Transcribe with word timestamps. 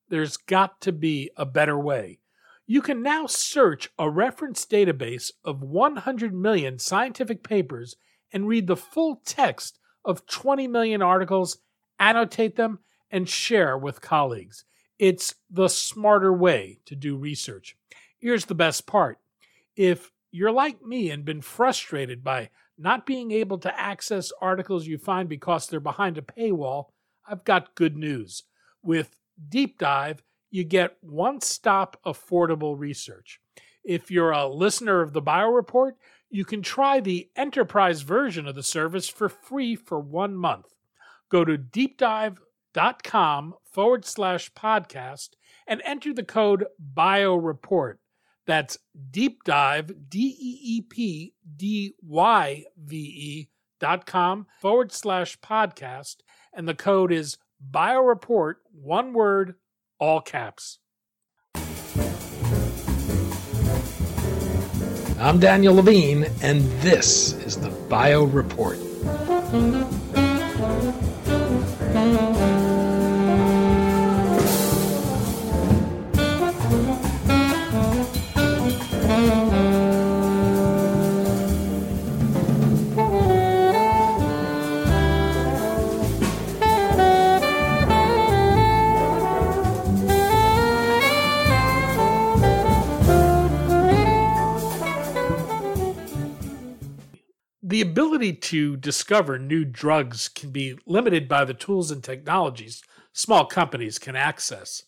There's 0.09 0.37
got 0.37 0.81
to 0.81 0.91
be 0.91 1.31
a 1.35 1.47
better 1.47 1.79
way. 1.79 2.19
You 2.67 2.83
can 2.83 3.01
now 3.01 3.25
search 3.25 3.89
a 3.97 4.07
reference 4.07 4.67
database 4.67 5.31
of 5.43 5.63
100 5.63 6.31
million 6.31 6.77
scientific 6.77 7.41
papers 7.41 7.95
and 8.31 8.47
read 8.47 8.67
the 8.67 8.77
full 8.77 9.19
text 9.25 9.79
of 10.05 10.27
20 10.27 10.67
million 10.67 11.01
articles, 11.01 11.57
annotate 11.97 12.55
them, 12.55 12.81
and 13.09 13.27
share 13.27 13.75
with 13.75 13.99
colleagues. 13.99 14.63
It's 14.99 15.33
the 15.49 15.69
smarter 15.69 16.31
way 16.31 16.81
to 16.85 16.95
do 16.95 17.17
research. 17.17 17.75
Here's 18.21 18.45
the 18.45 18.55
best 18.55 18.85
part 18.85 19.17
if 19.75 20.11
you're 20.31 20.51
like 20.51 20.81
me 20.81 21.09
and 21.09 21.25
been 21.25 21.41
frustrated 21.41 22.23
by 22.23 22.49
not 22.77 23.05
being 23.05 23.31
able 23.31 23.57
to 23.59 23.79
access 23.79 24.31
articles 24.41 24.87
you 24.87 24.97
find 24.97 25.27
because 25.27 25.67
they're 25.67 25.79
behind 25.79 26.17
a 26.17 26.21
paywall, 26.21 26.85
I've 27.27 27.43
got 27.43 27.75
good 27.75 27.97
news. 27.97 28.43
With 28.83 29.17
DeepDyve, 29.49 30.19
you 30.51 30.63
get 30.63 30.97
one 31.01 31.41
stop 31.41 31.99
affordable 32.05 32.77
research. 32.77 33.39
If 33.83 34.11
you're 34.11 34.31
a 34.31 34.47
listener 34.47 35.01
of 35.01 35.13
the 35.13 35.21
Bio 35.21 35.49
Report, 35.49 35.95
you 36.29 36.45
can 36.45 36.61
try 36.61 36.99
the 36.99 37.29
enterprise 37.35 38.01
version 38.01 38.47
of 38.47 38.55
the 38.55 38.63
service 38.63 39.09
for 39.09 39.29
free 39.29 39.75
for 39.75 39.99
one 39.99 40.35
month. 40.35 40.67
Go 41.29 41.43
to 41.43 41.57
deepdyve.com 41.57 43.55
forward 43.71 44.05
slash 44.05 44.51
podcast 44.53 45.29
and 45.67 45.81
enter 45.85 46.13
the 46.13 46.23
code 46.23 46.65
BioReport. 46.95 47.95
That's 48.45 48.77
DeepDyve, 49.11 50.09
D 50.09 50.35
E 50.39 50.59
E 50.77 50.81
P 50.81 51.33
D 51.55 51.93
Y 52.01 52.65
V 52.77 52.97
E 52.97 53.49
dot 53.79 54.05
com 54.05 54.47
forward 54.59 54.91
slash 54.91 55.39
podcast. 55.39 56.17
And 56.53 56.67
the 56.67 56.73
code 56.73 57.11
is 57.11 57.37
BioReport, 57.69 58.55
one 58.71 59.13
word, 59.13 59.55
all 59.99 60.21
caps. 60.21 60.79
I'm 65.19 65.39
Daniel 65.39 65.75
Levine, 65.75 66.25
and 66.41 66.63
this 66.81 67.33
is 67.33 67.57
the 67.57 67.69
Bio 67.69 68.23
Report. 68.23 68.79
The 97.81 97.89
ability 97.89 98.33
to 98.33 98.77
discover 98.77 99.39
new 99.39 99.65
drugs 99.65 100.27
can 100.27 100.51
be 100.51 100.77
limited 100.85 101.27
by 101.27 101.45
the 101.45 101.55
tools 101.55 101.89
and 101.89 102.03
technologies 102.03 102.83
small 103.11 103.47
companies 103.47 103.97
can 103.97 104.15
access. 104.15 104.83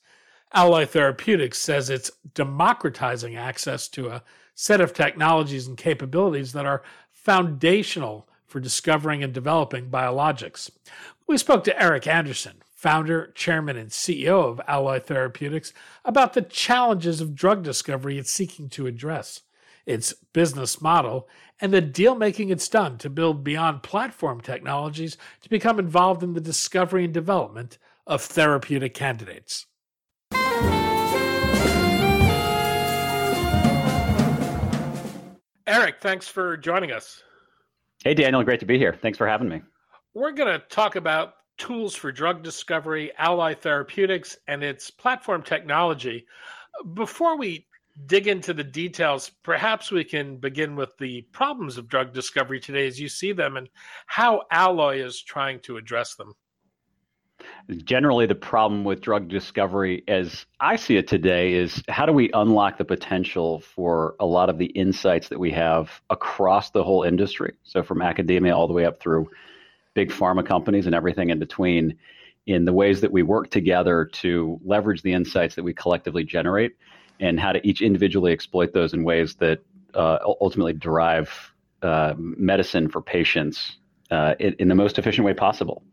Alloy 0.53 0.85
Therapeutics 0.85 1.57
says 1.57 1.89
it's 1.89 2.11
democratizing 2.35 3.35
access 3.35 3.87
to 3.87 4.09
a 4.09 4.23
set 4.53 4.79
of 4.79 4.93
technologies 4.93 5.65
and 5.65 5.75
capabilities 5.75 6.53
that 6.53 6.67
are 6.67 6.83
foundational 7.11 8.29
for 8.45 8.59
discovering 8.59 9.23
and 9.23 9.33
developing 9.33 9.89
biologics. 9.89 10.69
We 11.25 11.39
spoke 11.39 11.63
to 11.63 11.73
Errik 11.73 12.05
Anderson, 12.05 12.61
founder, 12.75 13.31
chairman, 13.33 13.75
and 13.75 13.89
CEO 13.89 14.43
of 14.43 14.61
Alloy 14.67 14.99
Therapeutics, 14.99 15.73
about 16.05 16.33
the 16.33 16.43
challenges 16.43 17.21
of 17.21 17.33
drug 17.33 17.63
discovery 17.63 18.19
it's 18.19 18.31
seeking 18.31 18.69
to 18.69 18.85
address 18.85 19.41
its 19.85 20.13
business 20.33 20.81
model, 20.81 21.27
and 21.59 21.73
the 21.73 21.81
deal 21.81 22.15
making 22.15 22.49
it's 22.49 22.67
done 22.67 22.97
to 22.97 23.09
build 23.09 23.43
beyond 23.43 23.83
platform 23.83 24.41
technologies 24.41 25.17
to 25.41 25.49
become 25.49 25.79
involved 25.79 26.23
in 26.23 26.33
the 26.33 26.41
discovery 26.41 27.05
and 27.05 27.13
development 27.13 27.77
of 28.07 28.21
therapeutic 28.21 28.93
candidates. 28.93 29.65
Errik, 35.65 35.99
thanks 36.01 36.27
for 36.27 36.57
joining 36.57 36.91
us. 36.91 37.23
Hey, 38.03 38.13
Daniel, 38.13 38.43
great 38.43 38.59
to 38.59 38.65
be 38.65 38.77
here. 38.77 38.97
Thanks 39.01 39.17
for 39.17 39.27
having 39.27 39.47
me. 39.47 39.61
We're 40.13 40.33
going 40.33 40.59
to 40.59 40.65
talk 40.67 40.97
about 40.97 41.35
tools 41.57 41.95
for 41.95 42.11
drug 42.11 42.43
discovery, 42.43 43.11
Alloy 43.17 43.55
Therapeutics, 43.55 44.37
and 44.47 44.63
its 44.63 44.91
platform 44.91 45.41
technology. 45.41 46.25
Before 46.93 47.37
we 47.37 47.65
dig 48.05 48.27
into 48.27 48.53
the 48.53 48.63
details, 48.63 49.31
perhaps 49.43 49.91
we 49.91 50.03
can 50.03 50.37
begin 50.37 50.75
with 50.75 50.97
the 50.97 51.21
problems 51.31 51.77
of 51.77 51.87
drug 51.87 52.13
discovery 52.13 52.59
today 52.59 52.87
as 52.87 52.99
you 52.99 53.07
see 53.07 53.31
them 53.31 53.57
and 53.57 53.69
how 54.07 54.43
Alloy 54.51 55.03
is 55.03 55.21
trying 55.21 55.59
to 55.61 55.77
address 55.77 56.15
them. 56.15 56.33
Generally, 57.83 58.27
the 58.27 58.35
problem 58.35 58.83
with 58.83 59.01
drug 59.01 59.27
discovery, 59.27 60.03
as 60.07 60.45
I 60.59 60.75
see 60.75 60.97
it 60.97 61.07
today, 61.07 61.53
is 61.53 61.83
how 61.89 62.05
do 62.05 62.13
we 62.13 62.31
unlock 62.33 62.77
the 62.77 62.85
potential 62.85 63.59
for 63.59 64.15
a 64.19 64.25
lot 64.25 64.49
of 64.49 64.57
the 64.57 64.67
insights 64.67 65.27
that 65.29 65.39
we 65.39 65.51
have 65.51 66.01
across 66.09 66.71
the 66.71 66.83
whole 66.83 67.03
industry? 67.03 67.53
So, 67.63 67.83
from 67.83 68.01
academia 68.01 68.55
all 68.55 68.67
the 68.67 68.73
way 68.73 68.85
up 68.85 68.99
through 69.01 69.29
big 69.93 70.09
pharma 70.09 70.45
companies 70.45 70.85
and 70.85 70.95
everything 70.95 71.31
in 71.31 71.39
between, 71.39 71.97
in 72.47 72.65
the 72.65 72.73
ways 72.73 73.01
that 73.01 73.11
we 73.11 73.23
work 73.23 73.49
together 73.49 74.05
to 74.05 74.59
leverage 74.63 75.01
the 75.01 75.13
insights 75.13 75.55
that 75.55 75.63
we 75.63 75.73
collectively 75.73 76.23
generate 76.23 76.75
and 77.19 77.39
how 77.39 77.51
to 77.51 77.65
each 77.67 77.81
individually 77.81 78.31
exploit 78.31 78.73
those 78.73 78.93
in 78.93 79.03
ways 79.03 79.35
that 79.35 79.59
uh, 79.93 80.17
ultimately 80.41 80.73
derive 80.73 81.53
uh, 81.81 82.13
medicine 82.17 82.89
for 82.89 83.01
patients 83.01 83.77
uh, 84.11 84.35
in, 84.39 84.53
in, 84.59 84.67
the 84.67 84.75
most 84.75 84.97
efficient 84.97 85.25
way 85.25 85.33
possible. 85.33 85.83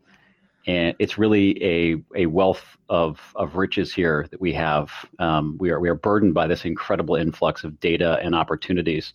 And 0.67 0.95
it's 0.99 1.17
really 1.17 1.61
a, 1.63 1.95
a 2.15 2.25
wealth 2.27 2.77
of, 2.87 3.19
of 3.35 3.55
riches 3.55 3.93
here 3.93 4.27
that 4.31 4.39
we 4.39 4.53
have. 4.53 4.91
Um, 5.19 5.57
we, 5.59 5.69
are, 5.71 5.79
we 5.79 5.89
are 5.89 5.95
burdened 5.95 6.33
by 6.33 6.47
this 6.47 6.65
incredible 6.65 7.15
influx 7.15 7.63
of 7.63 7.79
data 7.79 8.19
and 8.21 8.35
opportunities. 8.35 9.13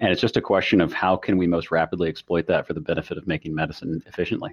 And 0.00 0.10
it's 0.10 0.20
just 0.20 0.36
a 0.36 0.40
question 0.40 0.80
of 0.80 0.92
how 0.92 1.16
can 1.16 1.36
we 1.36 1.46
most 1.46 1.70
rapidly 1.70 2.08
exploit 2.08 2.46
that 2.46 2.66
for 2.66 2.74
the 2.74 2.80
benefit 2.80 3.18
of 3.18 3.26
making 3.26 3.54
medicine 3.54 4.02
efficiently. 4.06 4.52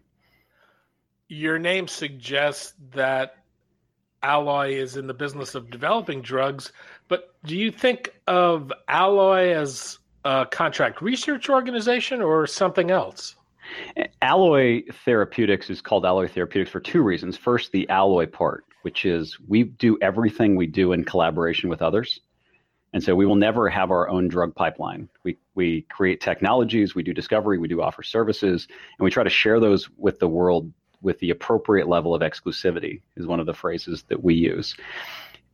Your 1.28 1.60
name 1.60 1.88
suggests 1.88 2.74
that 2.92 3.41
Alloy 4.24 4.74
is 4.74 4.98
in 4.98 5.08
the 5.08 5.14
business 5.14 5.56
of 5.56 5.70
developing 5.70 6.22
drugs, 6.22 6.72
but 7.08 7.34
do 7.46 7.56
you 7.58 7.72
think 7.72 8.14
of 8.28 8.72
Alloy 8.88 9.50
as 9.50 10.00
a 10.26 10.46
contract 10.50 11.02
research 11.02 11.50
organization 11.50 12.22
or 12.22 12.46
something 12.46 12.92
else? 12.92 13.36
Alloy 14.22 14.84
Therapeutics 15.06 15.70
is 15.70 15.82
called 15.82 16.06
Alloy 16.06 16.28
Therapeutics 16.28 16.72
for 16.72 16.80
two 16.80 17.02
reasons. 17.02 17.38
First, 17.38 17.72
the 17.72 17.88
alloy 17.90 18.28
part, 18.28 18.66
which 18.82 19.06
is 19.06 19.38
we 19.48 19.64
do 19.64 19.98
everything 20.02 20.56
we 20.56 20.68
do 20.68 20.92
in 20.94 21.04
collaboration 21.04 21.70
with 21.70 21.82
others. 21.82 22.20
And 22.94 23.02
so 23.02 23.16
we 23.16 23.26
will 23.26 23.36
never 23.36 23.70
have 23.70 23.90
our 23.90 24.10
own 24.10 24.28
drug 24.28 24.54
pipeline. 24.54 25.08
We, 25.24 25.38
we 25.56 25.84
create 25.84 26.20
technologies, 26.20 26.94
we 26.94 27.04
do 27.04 27.14
discovery, 27.14 27.58
we 27.58 27.70
do 27.70 27.82
offer 27.82 28.04
services, 28.04 28.68
and 28.70 29.06
we 29.06 29.10
try 29.10 29.24
to 29.24 29.30
share 29.30 29.62
those 29.62 29.90
with 29.98 30.20
the 30.20 30.28
world 30.28 30.72
with 31.02 31.20
the 31.20 31.30
appropriate 31.30 31.88
level 31.88 32.14
of 32.14 32.22
exclusivity, 32.22 33.02
is 33.16 33.28
one 33.28 33.40
of 33.40 33.46
the 33.46 33.54
phrases 33.54 34.04
that 34.10 34.24
we 34.24 34.36
use. 34.36 34.76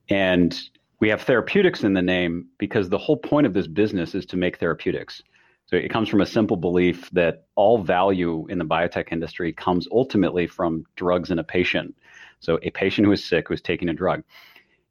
And 0.09 0.57
we 0.99 1.09
have 1.09 1.21
therapeutics 1.21 1.83
in 1.83 1.93
the 1.93 2.01
name 2.01 2.47
because 2.57 2.89
the 2.89 2.97
whole 2.97 3.17
point 3.17 3.45
of 3.45 3.53
this 3.53 3.67
business 3.67 4.15
is 4.15 4.25
to 4.27 4.37
make 4.37 4.57
therapeutics. 4.57 5.21
So 5.67 5.75
it 5.75 5.91
comes 5.91 6.07
from 6.09 6.21
a 6.21 6.25
simple 6.25 6.57
belief 6.57 7.09
that 7.11 7.45
all 7.55 7.77
value 7.77 8.47
in 8.49 8.57
the 8.57 8.65
biotech 8.65 9.11
industry 9.11 9.51
comes 9.51 9.87
ultimately 9.91 10.47
from 10.47 10.85
drugs 10.95 11.29
in 11.29 11.39
a 11.39 11.43
patient. 11.43 11.93
So 12.39 12.57
a 12.63 12.69
patient 12.71 13.05
who 13.05 13.11
is 13.11 13.23
sick 13.23 13.47
who 13.47 13.53
is 13.53 13.61
taking 13.61 13.89
a 13.89 13.93
drug 13.93 14.23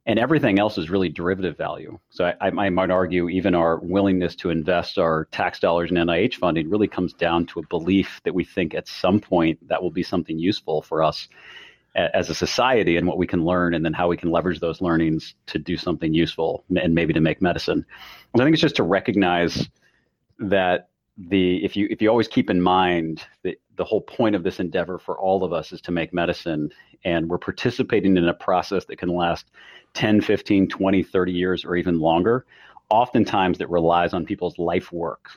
and 0.07 0.17
everything 0.17 0.57
else 0.57 0.77
is 0.77 0.89
really 0.89 1.09
derivative 1.09 1.57
value. 1.57 1.99
So 2.09 2.31
I, 2.39 2.47
I, 2.47 2.69
might 2.69 2.89
argue 2.89 3.27
even 3.27 3.53
our 3.53 3.77
willingness 3.79 4.35
to 4.37 4.49
invest 4.49 4.97
our 4.97 5.25
tax 5.31 5.59
dollars 5.59 5.91
in 5.91 5.97
NIH 5.97 6.35
funding 6.35 6.69
really 6.69 6.87
comes 6.87 7.11
down 7.11 7.45
to 7.47 7.59
a 7.59 7.67
belief 7.67 8.21
that 8.23 8.33
we 8.33 8.45
think 8.45 8.73
at 8.73 8.87
some 8.87 9.19
point 9.19 9.59
that 9.67 9.83
will 9.83 9.91
be 9.91 10.03
something 10.03 10.39
useful 10.39 10.81
for 10.81 11.03
us 11.03 11.27
as 11.95 12.29
a 12.29 12.35
society 12.35 12.95
and 12.95 13.07
what 13.07 13.17
we 13.17 13.27
can 13.27 13.43
learn 13.43 13.73
and 13.73 13.83
then 13.83 13.91
how 13.91 14.07
we 14.07 14.15
can 14.15 14.31
leverage 14.31 14.59
those 14.59 14.81
learnings 14.81 15.35
to 15.47 15.59
do 15.59 15.75
something 15.75 16.13
useful 16.13 16.63
and 16.81 16.95
maybe 16.95 17.11
to 17.11 17.19
make 17.19 17.41
medicine. 17.41 17.85
I 18.33 18.37
think 18.37 18.53
it's 18.53 18.61
just 18.61 18.75
to 18.77 18.83
recognize 18.83 19.67
that 20.39 20.89
the 21.17 21.65
if 21.65 21.75
you 21.75 21.87
if 21.89 22.01
you 22.01 22.09
always 22.09 22.27
keep 22.27 22.51
in 22.51 22.61
mind 22.61 23.23
that 23.43 23.55
the 23.77 23.85
whole 23.85 24.01
point 24.01 24.35
of 24.35 24.43
this 24.43 24.59
endeavor 24.59 24.97
for 24.97 25.17
all 25.17 25.43
of 25.43 25.53
us 25.53 25.71
is 25.71 25.81
to 25.81 25.91
make 25.91 26.13
medicine 26.13 26.71
and 27.05 27.29
we're 27.29 27.37
participating 27.37 28.17
in 28.17 28.27
a 28.27 28.33
process 28.33 28.85
that 28.85 28.97
can 28.97 29.09
last 29.09 29.45
10, 29.93 30.21
15, 30.21 30.67
20, 30.67 31.03
30 31.03 31.31
years, 31.31 31.65
or 31.65 31.75
even 31.75 31.99
longer, 31.99 32.45
oftentimes 32.89 33.57
that 33.57 33.69
relies 33.69 34.13
on 34.13 34.25
people's 34.25 34.57
life 34.57 34.91
work. 34.91 35.29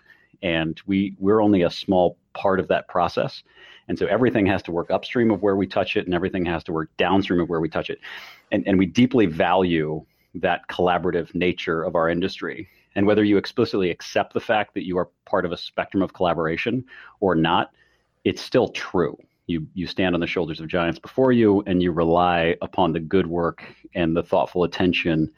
And 0.43 0.81
we, 0.87 1.15
we're 1.19 1.43
only 1.43 1.63
a 1.63 1.71
small 1.71 2.17
part 2.35 2.61
of 2.61 2.69
that 2.69 2.89
process. 2.89 3.43
And 3.89 3.99
so 3.99 4.07
everything 4.07 4.47
has 4.47 4.63
to 4.65 4.73
work 4.73 4.91
upstream 4.91 5.31
of 5.31 5.43
where 5.43 5.57
we 5.57 5.67
touch 5.67 5.97
it, 5.97 6.07
and 6.07 6.15
everything 6.15 6.45
has 6.47 6.65
to 6.65 6.73
work 6.73 6.91
downstream 6.97 7.41
of 7.41 7.49
where 7.49 7.61
we 7.61 7.69
touch 7.69 7.91
it. 7.91 7.99
And, 8.53 8.67
and 8.67 8.79
we 8.79 8.87
deeply 8.87 9.27
value 9.27 10.05
that 10.35 10.63
collaborative 10.69 11.35
nature 11.35 11.83
of 11.83 11.97
our 11.97 12.09
industry. 12.09 12.69
And 12.95 13.07
whether 13.07 13.25
you 13.25 13.37
explicitly 13.37 13.91
accept 13.91 14.33
the 14.33 14.41
fact 14.41 14.75
that 14.75 14.87
you 14.87 14.97
are 14.99 15.09
part 15.25 15.45
of 15.45 15.53
a 15.53 15.57
spectrum 15.57 16.03
of 16.03 16.13
collaboration 16.13 16.85
or 17.21 17.35
not, 17.35 17.73
it's 18.25 18.43
still 18.43 18.69
true 18.69 19.17
you 19.51 19.67
you 19.75 19.87
stand 19.87 20.15
on 20.15 20.21
the 20.21 20.27
shoulders 20.27 20.61
of 20.61 20.69
giants 20.69 20.99
before 20.99 21.33
you 21.33 21.63
and 21.67 21.83
you 21.83 21.93
rely 21.93 22.57
upon 22.63 22.93
the 22.93 23.01
good 23.01 23.27
work 23.27 23.65
and 23.95 24.17
the 24.17 24.23
thoughtful 24.23 24.65
attention 24.65 25.31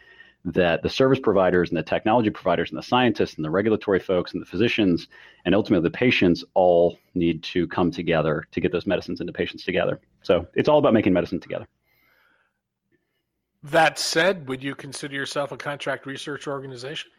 that 0.45 0.83
the 0.83 0.89
service 0.89 1.21
providers 1.21 1.71
and 1.71 1.79
the 1.79 1.83
technology 1.83 2.29
providers 2.29 2.71
and 2.71 2.79
the 2.79 2.83
scientists 2.83 3.37
and 3.37 3.45
the 3.45 3.51
regulatory 3.51 4.01
folks 4.01 4.33
and 4.33 4.43
the 4.43 4.47
physicians 4.47 5.09
and 5.45 5.55
ultimately 5.55 5.89
the 5.89 5.97
patients 5.97 6.45
all 6.55 6.99
need 7.15 7.43
to 7.43 7.67
come 7.69 7.91
together 7.91 8.45
to 8.51 8.61
get 8.61 8.73
those 8.73 8.87
medicines 8.87 9.21
into 9.21 9.33
patients 9.33 9.65
together. 9.65 10.01
So 10.23 10.47
it's 10.55 10.69
all 10.69 10.79
about 10.79 10.95
making 10.95 11.13
medicine 11.13 11.41
together. 11.41 11.67
That 13.63 14.01
said, 14.01 14.49
would 14.49 14.65
you 14.65 14.75
consider 14.75 15.15
yourself 15.15 15.53
a 15.53 15.57
contract 15.57 16.07
research 16.07 16.49
organization? 16.49 17.13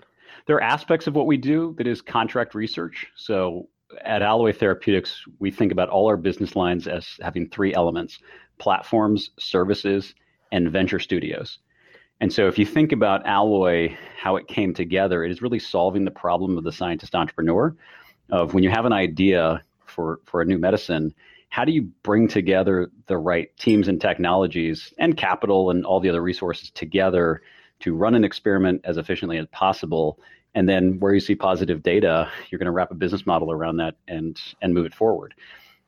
There 0.46 0.58
are 0.58 0.64
aspects 0.64 1.08
of 1.08 1.16
what 1.16 1.26
we 1.26 1.38
do 1.38 1.74
that 1.78 1.88
is 1.88 2.02
contract 2.02 2.54
research. 2.54 3.08
So 3.16 3.70
at 4.02 4.22
Alloy 4.22 4.54
Therapeutics, 4.54 5.24
we 5.40 5.52
think 5.52 5.72
about 5.72 5.90
all 5.90 6.08
our 6.08 6.18
business 6.18 6.56
lines 6.56 6.88
as 6.88 7.08
having 7.22 7.50
three 7.50 7.74
elements 7.74 8.20
platforms, 8.60 9.32
services, 9.40 10.14
and 10.52 10.72
venture 10.72 11.00
studios. 11.00 11.60
And 12.22 12.32
so, 12.32 12.48
if 12.48 12.58
you 12.58 12.66
think 12.66 12.92
about 12.92 13.26
Alloy, 13.26 13.96
how 14.18 14.36
it 14.38 14.48
came 14.48 14.74
together, 14.74 15.24
it 15.24 15.32
is 15.32 15.42
really 15.42 15.60
solving 15.60 16.06
the 16.06 16.12
problem 16.12 16.58
of 16.58 16.64
the 16.64 16.72
scientist 16.72 17.16
entrepreneur. 17.16 17.76
Of 18.30 18.54
when 18.54 18.64
you 18.64 18.70
have 18.70 18.86
an 18.86 18.94
idea 18.94 19.62
for, 19.86 20.20
for 20.26 20.42
a 20.42 20.46
new 20.46 20.58
medicine, 20.58 21.14
how 21.50 21.66
do 21.66 21.72
you 21.72 21.84
bring 22.04 22.28
together 22.28 22.90
the 23.08 23.18
right 23.18 23.56
teams 23.58 23.88
and 23.88 24.00
technologies 24.00 24.94
and 24.98 25.16
capital 25.18 25.70
and 25.70 25.86
all 25.86 26.00
the 26.00 26.10
other 26.10 26.22
resources 26.22 26.72
together 26.72 27.42
to 27.82 27.94
run 27.94 28.16
an 28.16 28.24
experiment 28.24 28.82
as 28.86 28.98
efficiently 28.98 29.38
as 29.38 29.46
possible 29.52 30.20
and 30.56 30.70
then 30.70 31.00
where 31.00 31.14
you 31.14 31.20
see 31.20 31.36
positive 31.36 31.82
data, 31.84 32.32
you're 32.50 32.60
going 32.60 32.66
to 32.66 32.72
wrap 32.72 32.92
a 32.92 32.96
business 32.96 33.26
model 33.26 33.52
around 33.52 33.78
that 33.78 33.96
and 34.08 34.40
and 34.62 34.74
move 34.74 34.86
it 34.86 34.94
forward. 34.94 35.34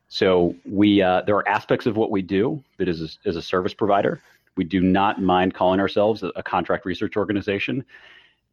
So 0.08 0.56
we 0.66 1.02
uh, 1.02 1.22
there 1.26 1.36
are 1.36 1.48
aspects 1.48 1.86
of 1.86 1.98
what 1.98 2.12
we 2.12 2.22
do 2.22 2.64
that 2.78 2.88
is 2.88 3.18
as 3.26 3.36
a 3.36 3.42
service 3.42 3.74
provider. 3.74 4.22
We 4.56 4.64
do 4.64 4.80
not 4.80 5.22
mind 5.22 5.54
calling 5.54 5.80
ourselves 5.80 6.24
a, 6.24 6.42
contract 6.44 6.86
research 6.86 7.18
organization. 7.18 7.84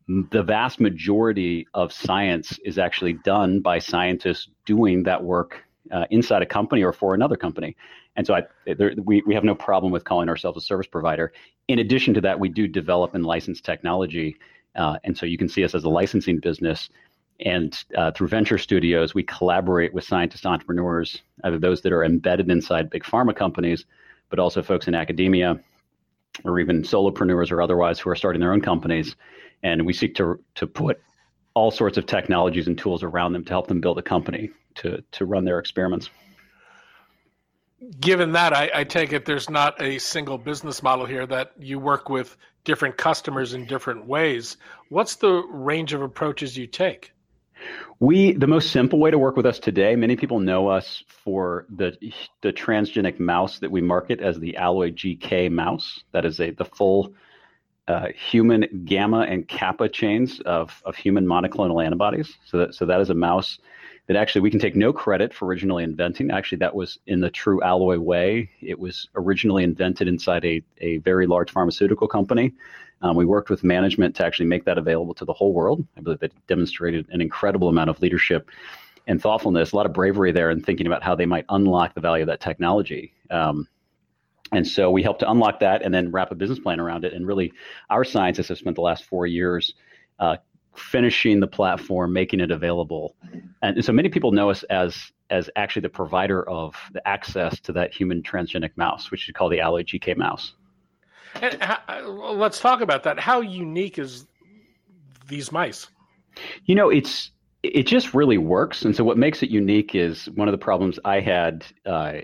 The 0.09 0.43
vast 0.43 0.81
majority 0.81 1.69
of 1.75 1.93
science 1.93 2.59
is 2.65 2.77
actually 2.77 3.13
done 3.13 3.61
by 3.61 3.79
scientists 3.79 4.49
doing 4.67 5.05
that 5.05 5.23
work 5.23 5.63
uh, 5.93 6.07
inside 6.11 6.43
a 6.43 6.47
company 6.47 6.83
or 6.83 6.93
for 6.93 7.15
another 7.15 7.37
company. 7.37 7.77
And 8.17 8.27
so 8.27 8.35
I, 8.35 8.43
there, 8.67 8.95
we, 9.05 9.23
we 9.27 9.35
have 9.35 9.45
no 9.45 9.55
problem 9.55 9.93
with 9.93 10.03
calling 10.03 10.29
ourselves 10.29 10.59
a 10.59 10.61
service 10.61 10.89
provider. 10.89 11.33
In 11.69 11.79
addition 11.79 12.15
to 12.15 12.21
that, 12.23 12.41
we 12.41 12.49
do 12.49 12.67
develop 12.67 13.15
and 13.15 13.25
license 13.25 13.61
technology 13.61 14.37
uh, 14.75 14.99
and 15.05 15.17
so 15.17 15.27
you 15.27 15.39
can 15.39 15.49
see 15.49 15.65
us 15.65 15.75
as 15.75 15.85
a 15.85 15.89
licensing 15.89 16.39
business. 16.39 16.89
And 17.45 17.77
uh, 17.97 18.13
through 18.13 18.29
venture 18.29 18.59
studios, 18.59 19.15
we 19.15 19.23
collaborate 19.23 19.93
with 19.93 20.05
scientist 20.05 20.47
entrepreneurs, 20.47 21.23
either 21.45 21.59
those 21.59 21.83
that 21.83 21.93
are 21.93 22.05
embedded 22.05 22.51
inside 22.51 22.91
big 22.91 23.03
pharma 23.03 23.35
companies, 23.35 23.85
but 24.31 24.39
also 24.39 24.63
folks 24.63 24.87
in 24.89 24.95
academia 24.95 25.61
or 26.45 26.61
even 26.61 26.83
solopreneurs 26.83 27.51
or 27.51 27.61
otherwise 27.61 27.99
who 27.99 28.11
are 28.11 28.17
starting 28.17 28.41
their 28.41 28.53
own 28.53 28.61
companies. 28.61 29.17
And 29.63 29.85
we 29.85 29.93
seek 29.93 30.15
to, 30.17 30.43
to 30.57 30.67
put 30.67 31.01
all 31.55 31.71
sorts 31.71 31.99
of 31.99 32.07
technologies 32.07 32.67
and 32.67 32.79
tools 32.79 33.03
around 33.03 33.33
them 33.33 33.45
to 33.45 33.51
help 33.51 33.67
them 33.67 33.81
build 33.81 33.99
a 33.99 34.03
company 34.03 34.51
to, 34.77 35.03
to 35.13 35.25
run 35.25 35.45
their 35.45 35.59
experiments. 35.59 36.09
Given 38.01 38.33
that, 38.33 38.53
I, 38.53 38.71
I 38.73 38.85
take 38.85 39.13
it 39.13 39.25
there's 39.25 39.51
not 39.51 39.83
a 39.83 39.99
single 39.99 40.39
business 40.39 40.83
model 40.83 41.05
here 41.05 41.27
that 41.27 41.53
you 41.59 41.81
work 41.81 42.09
with 42.09 42.37
different 42.65 42.97
customers 42.97 43.55
in 43.55 43.67
different 43.67 44.07
ways. 44.07 44.57
What's 44.89 45.17
the 45.17 45.43
range 45.51 45.93
of 45.93 46.03
approaches 46.03 46.57
you 46.57 46.67
take? 46.67 47.13
We 48.01 48.33
the 48.33 48.49
most 48.49 48.71
simple 48.73 48.99
way 48.99 49.11
to 49.11 49.19
work 49.19 49.37
with 49.37 49.47
us 49.47 49.59
today. 49.59 49.95
Many 49.95 50.17
people 50.17 50.41
know 50.41 50.69
us 50.69 51.05
for 51.07 51.67
the 51.71 51.97
the 52.41 52.53
transgenic 52.53 53.21
mouse 53.21 53.61
that 53.61 53.71
we 53.71 53.81
market 53.81 54.21
as 54.21 54.39
the 54.39 54.57
Alloy 54.57 54.91
GK 54.91 55.51
mouse. 55.51 56.03
That 56.13 56.25
is 56.25 56.41
a 56.41 56.51
the 56.51 56.65
full 56.65 57.15
uh, 57.87 58.09
human 58.15 58.85
gamma 58.85 59.21
and 59.21 59.47
kappa 59.47 59.89
chains 59.89 60.41
of 60.41 60.83
of 60.85 60.97
human 60.97 61.27
monoclonal 61.27 61.85
antibodies. 61.85 62.37
So 62.47 62.59
that 62.59 62.75
so 62.75 62.87
that 62.87 63.01
is 63.01 63.11
a 63.11 63.15
mouse 63.15 63.59
that 64.13 64.21
actually 64.21 64.43
we 64.43 64.51
can 64.51 64.61
take 64.61 64.77
no 64.77 64.93
credit 64.93 65.33
for 65.33 65.47
originally 65.47 65.85
inventing. 65.85 66.31
Actually, 66.31 66.59
that 66.59 66.75
was 66.75 66.99
in 67.07 67.21
the 67.21 67.31
true 67.31 67.63
alloy 67.63 67.99
way. 67.99 68.51
It 68.61 68.79
was 68.79 69.09
originally 69.15 69.65
invented 69.65 70.07
inside 70.07 70.45
a, 70.45 70.63
a 70.79 70.99
very 70.99 71.27
large 71.27 71.51
pharmaceutical 71.51 72.07
company. 72.07 72.53
Um, 73.01 73.17
we 73.17 73.25
worked 73.25 73.51
with 73.51 73.65
management 73.65 74.15
to 74.17 74.27
actually 74.27 74.47
make 74.47 74.65
that 74.67 74.79
available 74.79 75.15
to 75.15 75.25
the 75.25 75.33
whole 75.33 75.53
world. 75.53 75.87
I 75.97 76.03
believe 76.03 76.21
that 76.21 76.33
demonstrated 76.47 77.07
an 77.11 77.21
incredible 77.21 77.69
amount 77.69 77.91
of 77.91 78.01
leadership 78.01 78.51
and 79.07 79.21
thoughtfulness, 79.21 79.73
a 79.73 79.77
lot 79.77 79.87
of 79.87 79.93
bravery 79.93 80.31
there 80.31 80.51
in 80.51 80.63
thinking 80.63 80.87
about 80.87 81.03
how 81.03 81.15
they 81.15 81.27
might 81.27 81.45
unlock 81.49 81.95
the 81.95 82.01
value 82.01 82.23
of 82.23 82.29
that 82.29 82.41
technology. 82.41 83.13
Um, 83.31 83.67
and 84.53 84.69
so 84.69 84.91
we 84.91 85.03
helped 85.03 85.21
to 85.21 85.31
unlock 85.31 85.61
that 85.61 85.83
and 85.83 85.93
then 85.93 86.13
wrap 86.13 86.31
a 86.31 86.35
business 86.35 86.59
plan 86.59 86.79
around 86.79 87.05
it. 87.05 87.15
And 87.15 87.27
really, 87.27 87.53
our 87.89 88.05
scientists 88.05 88.49
have 88.49 88.59
spent 88.59 88.77
the 88.77 88.83
last 88.83 89.05
four 89.05 89.27
years 89.27 89.75
uh, 90.19 90.37
finishing 90.77 91.41
the 91.41 91.47
platform, 91.47 92.13
making 92.13 92.41
it 92.41 92.51
available. 92.51 93.17
And 93.63 93.85
so 93.85 93.93
many 93.93 94.09
people 94.09 94.33
know 94.33 94.51
us 94.51 94.63
as 94.65 95.13
as 95.31 95.49
actually 95.57 95.83
the 95.83 95.89
provider 95.89 96.47
of 96.49 96.77
the 96.93 97.07
access 97.09 97.59
to 97.61 97.73
that 97.73 97.95
human 97.95 98.23
transgenic 98.23 98.71
mouse, 98.77 99.11
which 99.11 99.29
is 99.29 99.33
called 99.35 99.53
the 99.53 99.61
Alloy 99.61 99.83
GK 99.83 100.17
mouse. 100.17 100.53
And 101.41 101.57
how, 101.63 102.07
let's 102.07 102.61
talk 102.61 102.83
about 102.83 103.05
that. 103.05 103.19
How 103.19 103.41
unique 103.41 103.99
is 103.99 104.27
these 105.29 105.51
mice? 105.51 105.89
You 106.67 106.75
know, 106.75 106.91
it's 106.91 107.31
it 107.63 107.87
just 107.87 108.13
really 108.13 108.39
works. 108.39 108.85
And 108.85 108.95
so 108.95 109.05
what 109.05 109.17
makes 109.17 109.43
it 109.43 109.51
unique 109.51 109.95
is 109.95 110.27
one 110.31 110.49
of 110.49 110.53
the 110.53 110.59
problems 110.59 110.99
I 111.05 111.21
had 111.21 111.65
uh, 111.87 112.21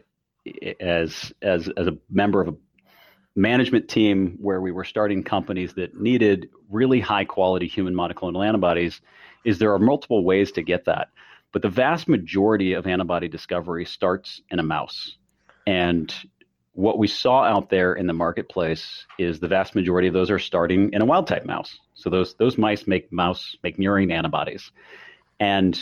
as 0.80 1.32
as 1.42 1.68
as 1.76 1.86
a 1.86 1.96
member 2.10 2.40
of 2.40 2.48
a 2.48 2.54
management 3.38 3.88
team 3.88 4.36
where 4.40 4.60
we 4.60 4.72
were 4.72 4.84
starting 4.84 5.22
companies 5.22 5.72
that 5.74 5.98
needed 5.98 6.50
really 6.68 6.98
high 7.00 7.24
quality 7.24 7.68
human 7.68 7.94
monoclonal 7.94 8.46
antibodies 8.46 9.00
is 9.44 9.58
there 9.58 9.72
are 9.72 9.78
multiple 9.78 10.24
ways 10.24 10.50
to 10.52 10.62
get 10.62 10.84
that. 10.86 11.08
But 11.52 11.62
the 11.62 11.68
vast 11.68 12.08
majority 12.08 12.72
of 12.72 12.86
antibody 12.86 13.28
discovery 13.28 13.84
starts 13.84 14.42
in 14.50 14.58
a 14.58 14.62
mouse. 14.64 15.16
And 15.66 16.12
what 16.72 16.98
we 16.98 17.06
saw 17.06 17.44
out 17.44 17.70
there 17.70 17.94
in 17.94 18.08
the 18.08 18.12
marketplace 18.12 19.06
is 19.18 19.38
the 19.38 19.48
vast 19.48 19.76
majority 19.76 20.08
of 20.08 20.14
those 20.14 20.30
are 20.30 20.40
starting 20.40 20.92
in 20.92 21.00
a 21.00 21.06
wild 21.06 21.28
type 21.28 21.46
mouse. 21.46 21.78
So 21.94 22.10
those 22.10 22.34
those 22.34 22.58
mice 22.58 22.88
make 22.88 23.12
mouse 23.12 23.56
make 23.62 23.78
murine 23.78 24.12
antibodies. 24.12 24.72
And 25.38 25.80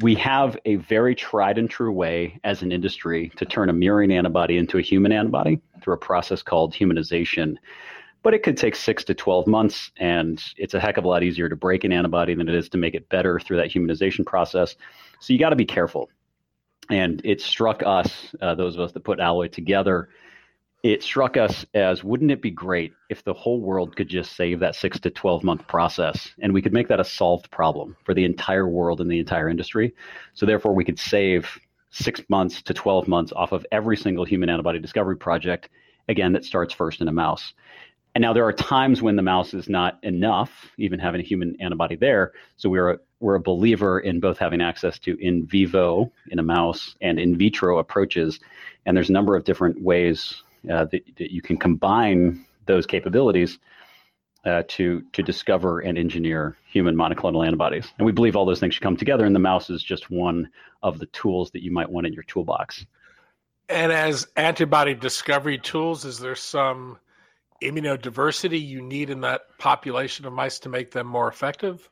we 0.00 0.14
have 0.16 0.56
a 0.64 0.76
very 0.76 1.14
tried 1.14 1.58
and 1.58 1.68
true 1.68 1.92
way 1.92 2.40
as 2.44 2.62
an 2.62 2.72
industry 2.72 3.30
to 3.36 3.44
turn 3.44 3.68
a 3.68 3.72
murine 3.72 4.12
antibody 4.12 4.56
into 4.56 4.78
a 4.78 4.82
human 4.82 5.12
antibody 5.12 5.60
through 5.82 5.94
a 5.94 5.98
process 5.98 6.42
called 6.42 6.74
humanization. 6.74 7.56
but 8.22 8.32
it 8.32 8.42
could 8.42 8.56
take 8.56 8.74
six 8.74 9.04
to 9.04 9.12
12 9.12 9.46
months. 9.46 9.92
And 9.98 10.42
it's 10.56 10.72
a 10.72 10.80
heck 10.80 10.96
of 10.96 11.04
a 11.04 11.08
lot 11.08 11.22
easier 11.22 11.48
to 11.50 11.56
break 11.56 11.84
an 11.84 11.92
antibody 11.92 12.34
than 12.34 12.48
it 12.48 12.54
is 12.54 12.70
to 12.70 12.78
make 12.78 12.94
it 12.94 13.06
better 13.10 13.38
through 13.38 13.58
that 13.58 13.70
humanization 13.70 14.24
process. 14.24 14.76
So 15.20 15.34
you 15.34 15.38
got 15.38 15.50
to 15.50 15.56
be 15.56 15.66
careful. 15.66 16.08
And 16.88 17.20
it 17.22 17.42
struck 17.42 17.82
us, 17.84 18.34
uh, 18.40 18.54
those 18.54 18.76
of 18.76 18.80
us 18.80 18.92
that 18.92 19.04
put 19.04 19.20
Alloy 19.20 19.48
together, 19.48 20.08
it 20.84 21.02
struck 21.02 21.38
us 21.38 21.64
as 21.72 22.04
wouldn't 22.04 22.30
it 22.30 22.42
be 22.42 22.50
great 22.50 22.92
if 23.08 23.24
the 23.24 23.32
whole 23.32 23.58
world 23.58 23.96
could 23.96 24.06
just 24.06 24.36
save 24.36 24.60
that 24.60 24.76
six 24.76 25.00
to 25.00 25.08
12 25.08 25.42
month 25.42 25.66
process 25.66 26.28
and 26.42 26.52
we 26.52 26.60
could 26.60 26.74
make 26.74 26.88
that 26.88 27.00
a 27.00 27.04
solved 27.04 27.50
problem 27.50 27.96
for 28.04 28.12
the 28.12 28.24
entire 28.24 28.68
world 28.68 29.00
and 29.00 29.10
the 29.10 29.18
entire 29.18 29.48
industry. 29.48 29.94
So, 30.34 30.44
therefore, 30.44 30.74
we 30.74 30.84
could 30.84 30.98
save 30.98 31.48
six 31.88 32.20
months 32.28 32.60
to 32.60 32.74
12 32.74 33.08
months 33.08 33.32
off 33.34 33.52
of 33.52 33.64
every 33.72 33.96
single 33.96 34.26
human 34.26 34.50
antibody 34.50 34.78
discovery 34.78 35.16
project, 35.16 35.70
again, 36.10 36.34
that 36.34 36.44
starts 36.44 36.74
first 36.74 37.00
in 37.00 37.08
a 37.08 37.12
mouse. 37.12 37.54
And 38.14 38.20
now 38.20 38.34
there 38.34 38.44
are 38.44 38.52
times 38.52 39.00
when 39.00 39.16
the 39.16 39.22
mouse 39.22 39.54
is 39.54 39.70
not 39.70 39.98
enough, 40.02 40.70
even 40.76 41.00
having 41.00 41.20
a 41.20 41.24
human 41.24 41.56
antibody 41.60 41.96
there. 41.96 42.32
So 42.56 42.68
we're 42.68 42.90
a, 42.90 42.98
we're 43.20 43.36
a 43.36 43.40
believer 43.40 44.00
in 44.00 44.20
both 44.20 44.36
having 44.36 44.60
access 44.60 44.98
to 45.00 45.16
in 45.18 45.46
vivo 45.46 46.12
in 46.30 46.38
a 46.38 46.42
mouse 46.42 46.94
and 47.00 47.18
in 47.18 47.38
vitro 47.38 47.78
approaches. 47.78 48.38
And 48.84 48.94
there's 48.94 49.08
a 49.08 49.12
number 49.12 49.34
of 49.34 49.44
different 49.44 49.80
ways 49.80 50.42
uh, 50.70 50.84
that, 50.84 51.02
that, 51.16 51.32
you 51.32 51.42
can 51.42 51.56
combine 51.56 52.44
those 52.66 52.86
capabilities 52.86 53.58
uh, 54.44 54.62
to 54.68 55.02
to 55.12 55.22
discover 55.22 55.80
and 55.80 55.96
engineer 55.96 56.56
human 56.70 56.94
monoclonal 56.94 57.46
antibodies. 57.46 57.90
And 57.98 58.06
we 58.06 58.12
believe 58.12 58.36
all 58.36 58.44
those 58.44 58.60
things 58.60 58.74
should 58.74 58.82
come 58.82 58.96
together. 58.96 59.24
And 59.24 59.34
the 59.34 59.40
mouse 59.40 59.70
is 59.70 59.82
just 59.82 60.10
one 60.10 60.50
of 60.82 60.98
the 60.98 61.06
tools 61.06 61.50
that 61.52 61.62
you 61.62 61.72
might 61.72 61.90
want 61.90 62.06
in 62.06 62.12
your 62.12 62.24
toolbox. 62.24 62.84
And 63.68 63.90
as 63.90 64.26
antibody 64.36 64.94
discovery 64.94 65.58
tools, 65.58 66.04
is 66.04 66.18
there 66.18 66.34
some 66.34 66.98
immunodiversity 67.62 68.64
you 68.64 68.82
need 68.82 69.10
in 69.10 69.22
that 69.22 69.42
population 69.58 70.26
of 70.26 70.32
mice 70.32 70.58
to 70.60 70.68
make 70.68 70.90
them 70.90 71.06
more 71.06 71.28
effective? 71.28 71.88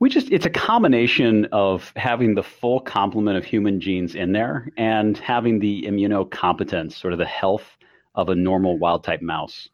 We 0.00 0.10
just, 0.10 0.32
it's 0.32 0.46
a 0.46 0.50
combination 0.50 1.46
of 1.52 1.92
having 1.94 2.34
the 2.34 2.42
full 2.42 2.80
complement 2.80 3.38
of 3.38 3.44
human 3.44 3.80
genes 3.80 4.16
in 4.16 4.32
there 4.32 4.68
and 4.76 5.16
having 5.16 5.60
the 5.60 5.82
immunocompetence, 5.82 6.94
sort 6.94 7.12
of 7.12 7.20
the 7.20 7.24
health 7.24 7.76
of 8.14 8.28
a 8.28 8.34
normal 8.34 8.78
wild 8.78 9.04
type 9.04 9.22
mouse. 9.22 9.68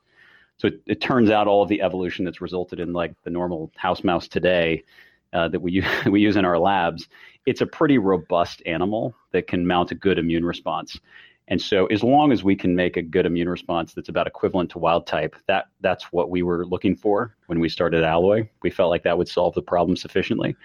So 0.59 0.69
it, 0.69 0.81
it 0.87 1.01
turns 1.01 1.31
out 1.31 1.47
all 1.47 1.63
of 1.63 1.69
the 1.69 1.83
evolution 1.83 2.25
that's 2.25 2.41
resulted 2.41 2.81
in 2.81 2.93
like 2.93 3.15
the 3.23 3.31
normal 3.31 3.71
house 3.77 4.03
mouse 4.03 4.29
today 4.29 4.85
uh, 5.33 5.49
that 5.49 5.61
we 5.61 5.73
use, 5.73 5.87
we 6.07 6.21
use 6.21 6.37
in 6.37 6.45
our 6.45 6.59
labs, 6.59 7.09
it's 7.47 7.61
a 7.61 7.67
pretty 7.67 7.99
robust 7.99 8.63
animal 8.67 9.15
that 9.33 9.47
can 9.47 9.67
mount 9.67 9.91
a 9.91 9.95
good 9.95 10.19
immune 10.19 10.45
response. 10.45 10.99
And 11.51 11.61
so, 11.61 11.87
as 11.87 12.03
long 12.03 12.31
as 12.31 12.45
we 12.45 12.55
can 12.55 12.77
make 12.77 12.99
a 12.99 13.03
good 13.03 13.25
immune 13.25 13.49
response 13.49 13.95
that's 13.95 14.11
about 14.11 14.27
equivalent 14.27 14.71
to 14.73 14.79
wild 14.79 15.07
type, 15.07 15.35
that 15.47 15.69
that's 15.81 16.13
what 16.13 16.29
we 16.29 16.43
were 16.43 16.67
looking 16.67 16.95
for 16.95 17.35
when 17.47 17.59
we 17.59 17.71
started 17.71 18.05
Alloy. 18.05 18.47
We 18.63 18.71
felt 18.71 18.91
like 18.91 19.03
that 19.05 19.17
would 19.17 19.29
solve 19.29 19.55
the 19.55 19.63
problem 19.63 19.97
sufficiently. 19.97 20.57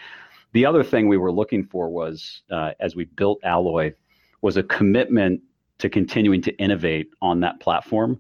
The 0.52 0.66
other 0.66 0.84
thing 0.84 1.08
we 1.08 1.18
were 1.18 1.32
looking 1.32 1.64
for 1.64 1.90
was, 1.90 2.42
uh, 2.52 2.72
as 2.82 2.98
we 2.98 3.06
built 3.06 3.40
Alloy, 3.44 3.94
was 4.42 4.58
a 4.58 4.64
commitment 4.64 5.42
to 5.84 5.90
continuing 5.90 6.42
to 6.42 6.56
innovate 6.56 7.12
on 7.22 7.42
that 7.42 7.60
platform, 7.60 8.18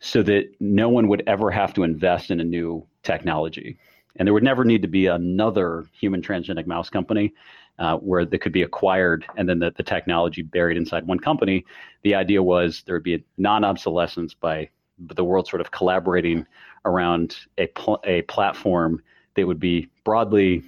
so 0.00 0.24
that 0.24 0.50
no 0.58 0.88
one 0.88 1.06
would 1.06 1.22
ever 1.28 1.48
have 1.48 1.72
to 1.72 1.84
invest 1.84 2.32
in 2.32 2.40
a 2.40 2.44
new 2.44 2.84
technology, 3.04 3.78
and 4.16 4.26
there 4.26 4.34
would 4.34 4.42
never 4.42 4.64
need 4.64 4.82
to 4.82 4.88
be 4.88 5.06
another 5.06 5.86
human 5.92 6.20
transgenic 6.20 6.66
mouse 6.66 6.90
company 6.90 7.32
uh, 7.78 7.96
where 7.98 8.24
they 8.24 8.38
could 8.38 8.52
be 8.52 8.62
acquired 8.62 9.24
and 9.36 9.48
then 9.48 9.60
the, 9.60 9.70
the 9.76 9.84
technology 9.84 10.42
buried 10.42 10.76
inside 10.76 11.06
one 11.06 11.20
company. 11.20 11.64
The 12.02 12.16
idea 12.16 12.42
was 12.42 12.82
there 12.86 12.96
would 12.96 13.04
be 13.04 13.14
a 13.14 13.20
non 13.38 13.62
obsolescence 13.62 14.34
by 14.34 14.68
the 14.98 15.24
world 15.24 15.46
sort 15.46 15.60
of 15.60 15.70
collaborating 15.70 16.44
around 16.84 17.36
a, 17.56 17.68
pl- 17.68 18.00
a 18.02 18.22
platform 18.22 19.00
that 19.34 19.46
would 19.46 19.60
be 19.60 19.88
broadly, 20.02 20.64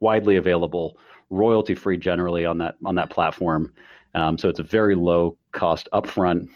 widely 0.00 0.34
available, 0.34 0.98
royalty 1.30 1.76
free 1.76 1.96
generally 1.96 2.44
on 2.44 2.58
that 2.58 2.74
on 2.84 2.96
that 2.96 3.10
platform. 3.10 3.72
Um, 4.14 4.38
so 4.38 4.48
it's 4.48 4.60
a 4.60 4.64
very 4.64 4.94
low 4.94 5.36
cost 5.52 5.88
upfront 5.92 6.48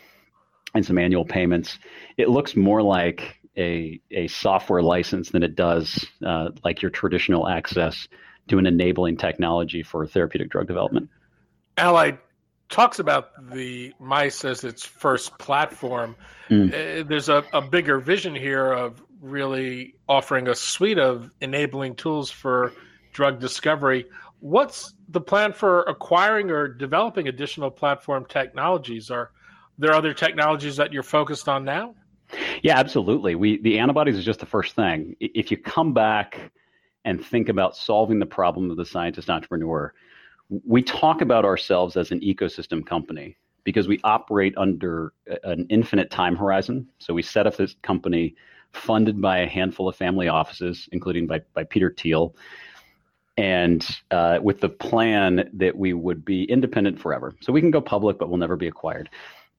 and 0.74 0.84
some 0.84 0.98
annual 0.98 1.24
payments. 1.24 1.78
It 2.16 2.28
looks 2.28 2.54
more 2.54 2.82
like 2.82 3.38
a, 3.56 4.00
a 4.10 4.28
software 4.28 4.82
license 4.82 5.30
than 5.30 5.42
it 5.42 5.56
does 5.56 6.06
uh, 6.24 6.50
like 6.64 6.82
your 6.82 6.90
traditional 6.90 7.48
access 7.48 8.08
to 8.48 8.58
an 8.58 8.66
enabling 8.66 9.16
technology 9.16 9.82
for 9.82 10.06
therapeutic 10.06 10.50
drug 10.50 10.66
development. 10.66 11.10
Allied 11.76 12.18
talks 12.68 12.98
about 12.98 13.50
the 13.50 13.92
mice 13.98 14.44
as 14.44 14.64
its 14.64 14.84
first 14.84 15.36
platform. 15.38 16.16
Mm. 16.50 16.68
Uh, 16.68 17.08
there's 17.08 17.28
a, 17.28 17.44
a 17.52 17.60
bigger 17.60 17.98
vision 17.98 18.34
here 18.34 18.72
of 18.72 19.02
really 19.20 19.94
offering 20.08 20.48
a 20.48 20.54
suite 20.54 20.98
of 20.98 21.30
enabling 21.40 21.96
tools 21.96 22.30
for 22.30 22.72
drug 23.12 23.40
discovery. 23.40 24.06
What's 24.40 24.94
the 25.08 25.20
plan 25.20 25.52
for 25.52 25.82
acquiring 25.82 26.50
or 26.50 26.68
developing 26.68 27.28
additional 27.28 27.70
platform 27.70 28.24
technologies? 28.28 29.10
Are 29.10 29.32
there 29.78 29.92
other 29.92 30.14
technologies 30.14 30.76
that 30.76 30.92
you're 30.92 31.02
focused 31.02 31.48
on 31.48 31.64
now? 31.64 31.94
Yeah, 32.62 32.78
absolutely. 32.78 33.34
We 33.34 33.60
the 33.62 33.78
antibodies 33.78 34.16
is 34.16 34.24
just 34.24 34.40
the 34.40 34.46
first 34.46 34.74
thing. 34.74 35.16
If 35.18 35.50
you 35.50 35.56
come 35.56 35.94
back 35.94 36.52
and 37.04 37.24
think 37.24 37.48
about 37.48 37.74
solving 37.74 38.18
the 38.18 38.26
problem 38.26 38.70
of 38.70 38.76
the 38.76 38.84
scientist 38.84 39.30
entrepreneur. 39.30 39.94
We 40.66 40.82
talk 40.82 41.22
about 41.22 41.44
ourselves 41.44 41.96
as 41.96 42.10
an 42.10 42.20
ecosystem 42.20 42.84
company 42.84 43.36
because 43.64 43.88
we 43.88 43.98
operate 44.04 44.54
under 44.58 45.14
an 45.44 45.66
infinite 45.70 46.10
time 46.10 46.36
horizon. 46.36 46.86
So 46.98 47.14
we 47.14 47.22
set 47.22 47.46
up 47.46 47.56
this 47.56 47.76
company 47.82 48.34
funded 48.72 49.20
by 49.20 49.38
a 49.38 49.46
handful 49.46 49.88
of 49.88 49.96
family 49.96 50.28
offices, 50.28 50.86
including 50.92 51.26
by, 51.26 51.40
by 51.54 51.64
Peter 51.64 51.94
Thiel, 51.96 52.36
and 53.38 53.86
uh, 54.10 54.40
with 54.42 54.60
the 54.60 54.68
plan 54.68 55.48
that 55.52 55.76
we 55.76 55.92
would 55.92 56.24
be 56.24 56.42
independent 56.44 56.98
forever. 56.98 57.34
So 57.40 57.52
we 57.52 57.60
can 57.60 57.70
go 57.70 57.80
public, 57.80 58.18
but 58.18 58.28
we'll 58.28 58.36
never 58.36 58.56
be 58.56 58.66
acquired. 58.66 59.08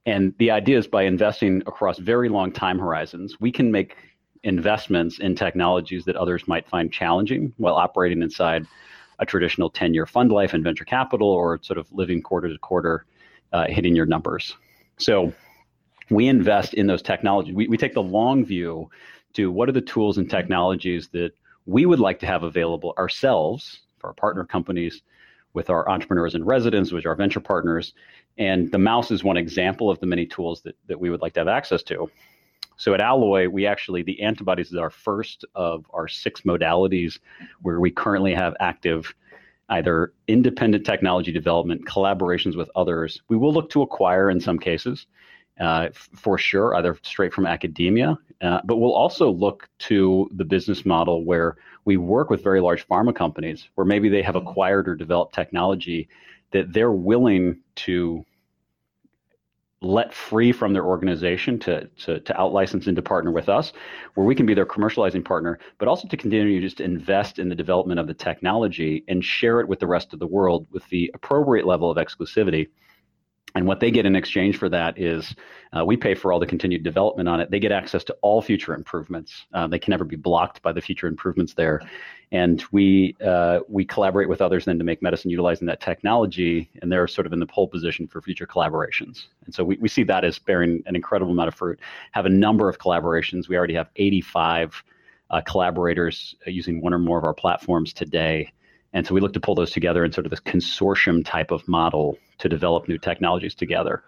And 0.06 0.34
the 0.38 0.52
idea 0.52 0.78
is 0.78 0.86
by 0.86 1.04
investing 1.04 1.64
across 1.66 1.98
very 1.98 2.28
long 2.28 2.52
time 2.52 2.78
horizons, 2.78 3.40
we 3.40 3.54
can 3.54 3.72
make 3.72 3.96
investments 4.44 5.20
in 5.20 5.34
technologies 5.34 6.04
that 6.06 6.18
others 6.18 6.46
might 6.46 6.68
find 6.68 6.92
challenging 6.92 7.54
while 7.56 7.76
operating 7.76 8.22
inside 8.22 8.68
a 9.20 9.26
traditional 9.26 9.70
10 9.70 9.94
year 9.94 10.06
fund 10.06 10.32
life 10.32 10.54
and 10.54 10.64
venture 10.64 10.86
capital 10.86 11.30
or 11.30 11.60
sort 11.62 11.78
of 11.80 11.90
living 11.94 12.22
quarter 12.22 12.50
to 12.50 12.58
quarter, 12.60 13.06
uh, 13.54 13.66
hitting 13.68 13.96
your 13.96 14.06
numbers. 14.06 14.56
So 14.98 15.34
we 16.10 16.28
invest 16.28 16.74
in 16.74 16.88
those 16.88 17.02
technologies. 17.02 17.54
We, 17.54 17.68
we 17.70 17.78
take 17.78 17.94
the 17.94 18.04
long 18.04 18.44
view 18.44 18.90
to 19.34 19.52
what 19.52 19.70
are 19.70 19.74
the 19.74 19.82
tools 19.82 20.18
and 20.18 20.30
technologies 20.30 21.08
that 21.10 21.32
we 21.66 21.86
would 21.86 22.00
like 22.00 22.20
to 22.20 22.26
have 22.26 22.44
available 22.44 22.94
ourselves 22.98 23.82
for 24.00 24.08
our 24.08 24.14
partner 24.14 24.46
companies 24.46 25.02
with 25.54 25.70
our 25.70 25.90
entrepreneurs 25.90 26.36
and 26.36 26.46
residents, 26.46 26.92
which 26.92 27.06
are 27.06 27.10
our 27.10 27.16
venture 27.16 27.40
partners. 27.40 27.94
And 28.38 28.72
the 28.72 28.78
mouse 28.78 29.12
is 29.12 29.24
one 29.24 29.38
example 29.38 29.90
of 29.90 30.00
the 30.00 30.06
many 30.06 30.26
tools 30.26 30.62
that, 30.62 30.76
that 30.88 31.00
we 31.00 31.10
would 31.10 31.22
like 31.22 31.34
to 31.34 31.40
have 31.40 31.48
access 31.48 31.84
to. 31.84 32.10
So 32.78 32.94
at 32.94 33.02
Alloy, 33.02 33.50
we 33.50 33.66
actually, 33.66 34.04
the 34.04 34.22
antibodies 34.22 34.72
is 34.72 34.78
our 34.78 34.90
first 34.90 35.44
of 35.54 35.86
our 35.94 36.08
six 36.08 36.42
modalities 36.42 37.20
where 37.62 37.80
we 37.80 37.92
currently 37.92 38.34
have 38.34 38.56
active 38.60 39.14
either 39.70 40.14
independent 40.28 40.86
technology 40.86 41.32
development, 41.32 41.86
collaborations 41.86 42.56
with 42.56 42.72
others. 42.76 43.22
We 43.28 43.38
will 43.38 43.54
look 43.54 43.70
to 43.72 43.82
acquire 43.82 44.30
in 44.30 44.40
some 44.40 44.58
cases, 44.58 45.06
uh, 45.60 45.90
for 45.94 46.38
sure, 46.38 46.76
either 46.76 46.98
straight 47.04 47.34
from 47.34 47.46
academia, 47.46 48.18
uh, 48.42 48.62
but 48.64 48.78
we'll 48.78 48.94
also 48.94 49.30
look 49.30 49.68
to 49.80 50.30
the 50.36 50.46
business 50.46 50.86
model 50.86 51.26
where 51.26 51.58
we 51.86 51.98
work 51.98 52.30
with 52.30 52.44
very 52.44 52.62
large 52.62 52.88
pharma 52.88 53.14
companies 53.14 53.68
where 53.76 53.86
maybe 53.86 54.10
they 54.10 54.22
have 54.22 54.36
acquired 54.36 54.88
or 54.88 54.96
developed 54.96 55.34
technology 55.34 56.08
that 56.52 56.72
they're 56.72 56.92
willing 56.92 57.60
to 57.76 58.24
let 59.82 60.14
free 60.14 60.52
from 60.52 60.74
their 60.74 60.84
organization 60.84 61.58
to, 61.58 61.86
to, 61.88 62.20
to 62.20 62.40
out-license 62.40 62.88
and 62.88 62.98
to 62.98 63.02
partner 63.02 63.32
with 63.32 63.48
us, 63.48 63.72
where 64.16 64.26
we 64.26 64.36
can 64.36 64.46
be 64.46 64.54
their 64.54 64.66
commercializing 64.66 65.24
partner, 65.24 65.58
but 65.78 65.88
also 65.88 66.08
to 66.08 66.18
continue 66.18 66.60
just 66.60 66.78
to 66.78 66.84
invest 66.84 67.40
in 67.40 67.48
the 67.48 67.56
development 67.56 68.00
of 68.00 68.08
the 68.08 68.14
technology 68.14 69.06
and 69.08 69.24
share 69.24 69.62
it 69.62 69.68
with 69.68 69.80
the 69.80 69.88
rest 69.88 70.12
of 70.14 70.20
the 70.20 70.28
world 70.28 70.68
with 70.72 70.86
the 70.90 71.10
appropriate 71.14 71.66
level 71.66 71.90
of 71.90 71.98
exclusivity 71.98 72.68
and 73.56 73.66
what 73.66 73.80
they 73.80 73.90
get 73.90 74.06
in 74.06 74.16
exchange 74.16 74.58
for 74.58 74.70
that 74.70 75.00
is 75.00 75.36
uh, 75.76 75.84
we 75.84 75.98
pay 75.98 76.14
for 76.14 76.32
all 76.32 76.40
the 76.40 76.46
continued 76.46 76.84
development 76.84 77.28
on 77.28 77.40
it. 77.40 77.50
They 77.50 77.60
get 77.60 77.72
access 77.72 78.04
to 78.06 78.16
all 78.22 78.42
future 78.42 78.76
improvements. 78.76 79.46
Uh, 79.54 79.68
they 79.68 79.80
can 79.80 79.92
never 79.92 80.06
be 80.06 80.16
blocked 80.16 80.62
by 80.62 80.72
the 80.72 80.82
future 80.82 81.08
improvements 81.08 81.54
there. 81.54 81.82
And 82.32 82.64
we 82.72 83.16
uh, 83.26 83.62
we 83.68 83.86
collaborate 83.86 84.30
with 84.30 84.40
others 84.40 84.66
then 84.66 84.78
to 84.78 84.84
make 84.84 85.02
medicine 85.02 85.32
utilizing 85.32 85.66
that 85.66 85.82
technology, 85.82 86.70
and 86.82 86.92
they're 86.92 87.08
sort 87.08 87.26
of 87.26 87.34
in 87.34 87.40
the 87.40 87.48
pole 87.48 87.68
position 87.68 88.08
for 88.08 88.22
future 88.22 88.46
collaborations. 88.46 89.26
And 89.46 89.54
so 89.54 89.64
we, 89.64 89.78
we 89.78 89.90
see 89.90 90.04
that 90.04 90.24
as 90.24 90.38
bearing 90.38 90.84
an 90.86 90.96
incredible 90.96 91.32
amount 91.32 91.48
of 91.48 91.56
fruit. 91.56 91.80
Have 92.12 92.28
a 92.28 92.30
number 92.30 92.70
of 92.70 92.78
collaborations. 92.78 93.48
We 93.48 93.58
already 93.58 93.74
have 93.74 93.90
85 93.96 94.84
uh, 95.32 95.42
collaborators 95.42 96.36
uh, 96.46 96.52
using 96.52 96.82
one 96.82 96.94
or 96.94 97.00
more 97.00 97.18
of 97.18 97.24
our 97.24 97.34
platforms 97.34 97.94
today. 97.94 98.52
And 98.94 99.06
so 99.06 99.14
we 99.14 99.22
look 99.22 99.34
to 99.34 99.40
pull 99.40 99.56
those 99.56 99.72
together 99.72 100.04
in 100.04 100.12
sort 100.12 100.26
of 100.26 100.32
this 100.32 100.40
consortium 100.40 101.24
type 101.24 101.52
of 101.52 101.68
model 101.68 102.18
to 102.40 102.50
develop 102.50 102.88
new 102.88 102.98
technologies 102.98 103.54
together. 103.54 104.04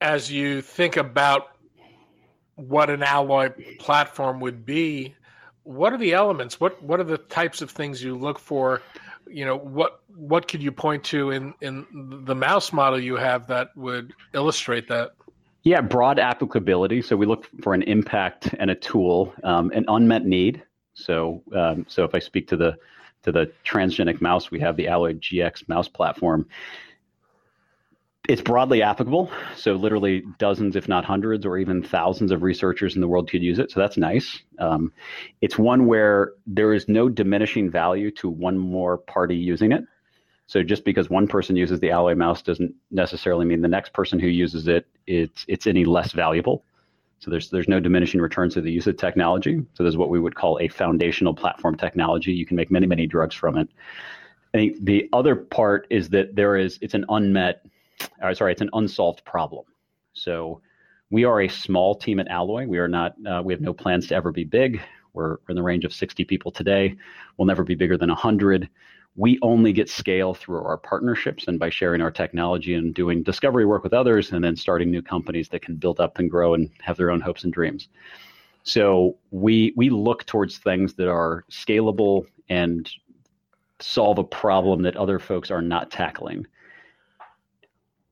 As 0.00 0.30
you 0.30 0.62
think 0.62 0.96
about 0.96 1.48
what 2.56 2.90
an 2.90 3.02
alloy 3.02 3.50
platform 3.78 4.40
would 4.40 4.64
be, 4.64 5.14
what 5.64 5.92
are 5.92 5.98
the 5.98 6.12
elements? 6.12 6.60
What 6.60 6.80
what 6.82 7.00
are 7.00 7.04
the 7.04 7.18
types 7.18 7.62
of 7.62 7.70
things 7.70 8.02
you 8.02 8.16
look 8.16 8.38
for? 8.38 8.82
You 9.26 9.44
know, 9.46 9.56
what 9.56 10.02
what 10.14 10.46
could 10.46 10.62
you 10.62 10.70
point 10.70 11.02
to 11.04 11.30
in 11.30 11.54
in 11.62 11.86
the 12.24 12.34
mouse 12.34 12.72
model 12.72 13.00
you 13.00 13.16
have 13.16 13.46
that 13.48 13.76
would 13.76 14.12
illustrate 14.34 14.86
that? 14.88 15.12
Yeah, 15.62 15.80
broad 15.80 16.18
applicability. 16.18 17.00
So 17.00 17.16
we 17.16 17.24
look 17.24 17.48
for 17.62 17.72
an 17.72 17.82
impact 17.82 18.54
and 18.58 18.70
a 18.70 18.74
tool, 18.74 19.32
um, 19.42 19.70
an 19.70 19.86
unmet 19.88 20.26
need. 20.26 20.62
So 20.92 21.42
um, 21.56 21.86
so 21.88 22.04
if 22.04 22.14
I 22.14 22.18
speak 22.18 22.46
to 22.48 22.56
the 22.56 22.76
to 23.24 23.32
the 23.32 23.52
transgenic 23.64 24.20
mouse, 24.20 24.50
we 24.50 24.60
have 24.60 24.76
the 24.76 24.88
Alloy 24.88 25.14
GK 25.14 25.68
mouse 25.68 25.88
platform 25.88 26.46
it's 28.28 28.40
broadly 28.40 28.82
applicable. 28.82 29.30
So 29.56 29.74
literally 29.74 30.22
dozens, 30.38 30.76
if 30.76 30.88
not 30.88 31.04
hundreds, 31.04 31.44
or 31.44 31.58
even 31.58 31.82
thousands 31.82 32.32
of 32.32 32.42
researchers 32.42 32.94
in 32.94 33.00
the 33.00 33.08
world 33.08 33.30
could 33.30 33.42
use 33.42 33.58
it. 33.58 33.70
So 33.70 33.80
that's 33.80 33.98
nice. 33.98 34.40
Um, 34.58 34.92
it's 35.42 35.58
one 35.58 35.86
where 35.86 36.32
there 36.46 36.72
is 36.72 36.88
no 36.88 37.08
diminishing 37.08 37.70
value 37.70 38.10
to 38.12 38.30
one 38.30 38.58
more 38.58 38.98
party 38.98 39.36
using 39.36 39.72
it. 39.72 39.84
So 40.46 40.62
just 40.62 40.84
because 40.84 41.10
one 41.10 41.26
person 41.26 41.56
uses 41.56 41.80
the 41.80 41.90
Alloy 41.90 42.14
mouse 42.14 42.42
doesn't 42.42 42.74
necessarily 42.90 43.44
mean 43.44 43.62
the 43.62 43.68
next 43.68 43.92
person 43.92 44.18
who 44.18 44.26
uses 44.26 44.68
it 44.68 44.86
it's 45.06 45.44
it's 45.48 45.66
any 45.66 45.84
less 45.84 46.12
valuable. 46.12 46.64
So 47.24 47.30
there's 47.30 47.48
there's 47.48 47.68
no 47.68 47.80
diminishing 47.80 48.20
returns 48.20 48.52
to 48.54 48.60
the 48.60 48.70
use 48.70 48.86
of 48.86 48.98
technology. 48.98 49.64
So 49.72 49.82
there's 49.82 49.96
what 49.96 50.10
we 50.10 50.20
would 50.20 50.34
call 50.34 50.58
a 50.60 50.68
foundational 50.68 51.34
platform 51.34 51.74
technology. 51.74 52.32
You 52.32 52.44
can 52.44 52.56
make 52.56 52.70
many 52.70 52.86
many 52.86 53.06
drugs 53.06 53.34
from 53.34 53.56
it. 53.56 53.68
I 54.52 54.58
think 54.58 54.84
the 54.84 55.08
other 55.12 55.34
part 55.34 55.86
is 55.88 56.10
that 56.10 56.36
there 56.36 56.56
is 56.56 56.78
it's 56.82 56.92
an 56.92 57.06
unmet 57.08 57.64
uh, 58.22 58.34
sorry, 58.34 58.52
it's 58.52 58.60
an 58.60 58.70
unsolved 58.74 59.24
problem. 59.24 59.64
So 60.12 60.60
we 61.10 61.24
are 61.24 61.40
a 61.40 61.48
small 61.48 61.94
team 61.94 62.20
at 62.20 62.28
Alloy. 62.28 62.66
We 62.66 62.78
are 62.78 62.88
not. 62.88 63.14
Uh, 63.26 63.40
we 63.42 63.54
have 63.54 63.62
no 63.62 63.72
plans 63.72 64.06
to 64.08 64.14
ever 64.14 64.30
be 64.30 64.44
big. 64.44 64.82
We're 65.14 65.36
in 65.48 65.54
the 65.54 65.62
range 65.62 65.84
of 65.84 65.94
60 65.94 66.24
people 66.24 66.50
today. 66.50 66.96
We'll 67.38 67.46
never 67.46 67.64
be 67.64 67.74
bigger 67.74 67.96
than 67.96 68.08
100. 68.10 68.68
We 69.16 69.38
only 69.42 69.72
get 69.72 69.88
scale 69.88 70.34
through 70.34 70.64
our 70.64 70.76
partnerships 70.76 71.46
and 71.46 71.58
by 71.58 71.70
sharing 71.70 72.00
our 72.00 72.10
technology 72.10 72.74
and 72.74 72.92
doing 72.92 73.22
discovery 73.22 73.64
work 73.64 73.84
with 73.84 73.92
others, 73.92 74.32
and 74.32 74.42
then 74.42 74.56
starting 74.56 74.90
new 74.90 75.02
companies 75.02 75.48
that 75.50 75.62
can 75.62 75.76
build 75.76 76.00
up 76.00 76.18
and 76.18 76.30
grow 76.30 76.54
and 76.54 76.68
have 76.82 76.96
their 76.96 77.10
own 77.10 77.20
hopes 77.20 77.44
and 77.44 77.52
dreams. 77.52 77.88
So 78.64 79.16
we 79.30 79.72
we 79.76 79.90
look 79.90 80.26
towards 80.26 80.58
things 80.58 80.94
that 80.94 81.08
are 81.08 81.44
scalable 81.50 82.26
and 82.48 82.90
solve 83.80 84.18
a 84.18 84.24
problem 84.24 84.82
that 84.82 84.96
other 84.96 85.18
folks 85.18 85.50
are 85.50 85.62
not 85.62 85.90
tackling. 85.90 86.46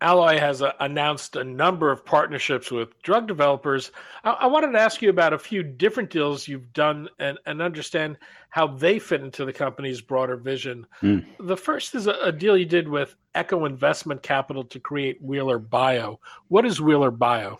Alloy 0.02 0.38
has 0.38 0.62
uh, 0.62 0.73
announced 0.80 1.37
a 1.37 1.44
number 1.44 1.90
of 1.92 2.04
partnerships 2.04 2.71
with 2.71 3.00
drug 3.02 3.28
developers. 3.28 3.92
I-, 4.25 4.32
I, 4.32 4.47
wanted 4.47 4.73
to 4.73 4.80
ask 4.80 5.00
you 5.00 5.11
about 5.11 5.32
a 5.32 5.38
few 5.38 5.62
different 5.62 6.11
deals 6.11 6.49
you've 6.49 6.73
done 6.73 7.09
and, 7.18 7.38
and 7.47 7.62
understand 7.62 8.18
how 8.50 8.66
they 8.66 8.99
fit 8.99 9.23
into 9.23 9.44
the 9.44 9.52
company's 9.52 10.00
broader 10.00 10.37
vision. 10.37 10.87
Mm. 11.02 11.25
The 11.38 11.56
first 11.56 11.94
is 11.94 12.09
a, 12.09 12.14
a, 12.25 12.32
deal 12.32 12.56
you 12.56 12.66
did 12.66 12.88
with 12.88 13.14
Echo 13.35 13.64
Investment 13.64 14.23
Capital 14.23 14.64
to 14.64 14.80
create 14.80 15.23
Wheeler 15.23 15.59
Bio. 15.59 16.18
What 16.49 16.66
is 16.66 16.80
Wheeler 16.80 17.12
Bio? 17.12 17.59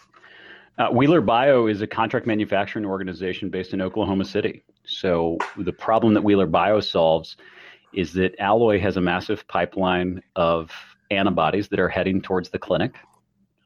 Uh, 0.79 0.89
Wheeler 0.91 1.21
Bio 1.21 1.69
is 1.69 1.81
a 1.81 1.87
contract 1.87 2.27
manufacturing 2.27 2.85
organization 2.85 3.51
based 3.51 3.73
in 3.73 3.81
Oklahoma 3.81 4.25
City. 4.25 4.65
So 4.85 5.39
the 5.57 5.73
problem 5.73 6.15
that 6.15 6.25
Wheeler 6.25 6.47
Bio 6.47 6.81
solves 6.81 7.37
is 7.93 8.13
that 8.15 8.35
Alloy 8.41 8.81
has 8.81 8.97
a 8.97 9.01
massive 9.01 9.47
pipeline 9.49 10.23
of 10.35 10.73
antibodies 11.13 11.69
that 11.69 11.81
are 11.81 11.89
heading 11.89 12.21
towards 12.21 12.51
the 12.51 12.59
clinic 12.59 12.97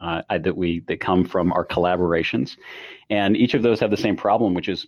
uh, 0.01 0.23
that 0.29 0.57
we 0.57 0.81
that 0.81 1.01
come 1.01 1.25
from 1.25 1.53
our 1.53 1.65
collaborations, 1.65 2.57
and 3.11 3.37
each 3.37 3.55
of 3.55 3.63
those 3.63 3.81
have 3.81 3.91
the 3.91 3.97
same 3.97 4.17
problem, 4.17 4.55
which 4.55 4.69
is 4.69 4.87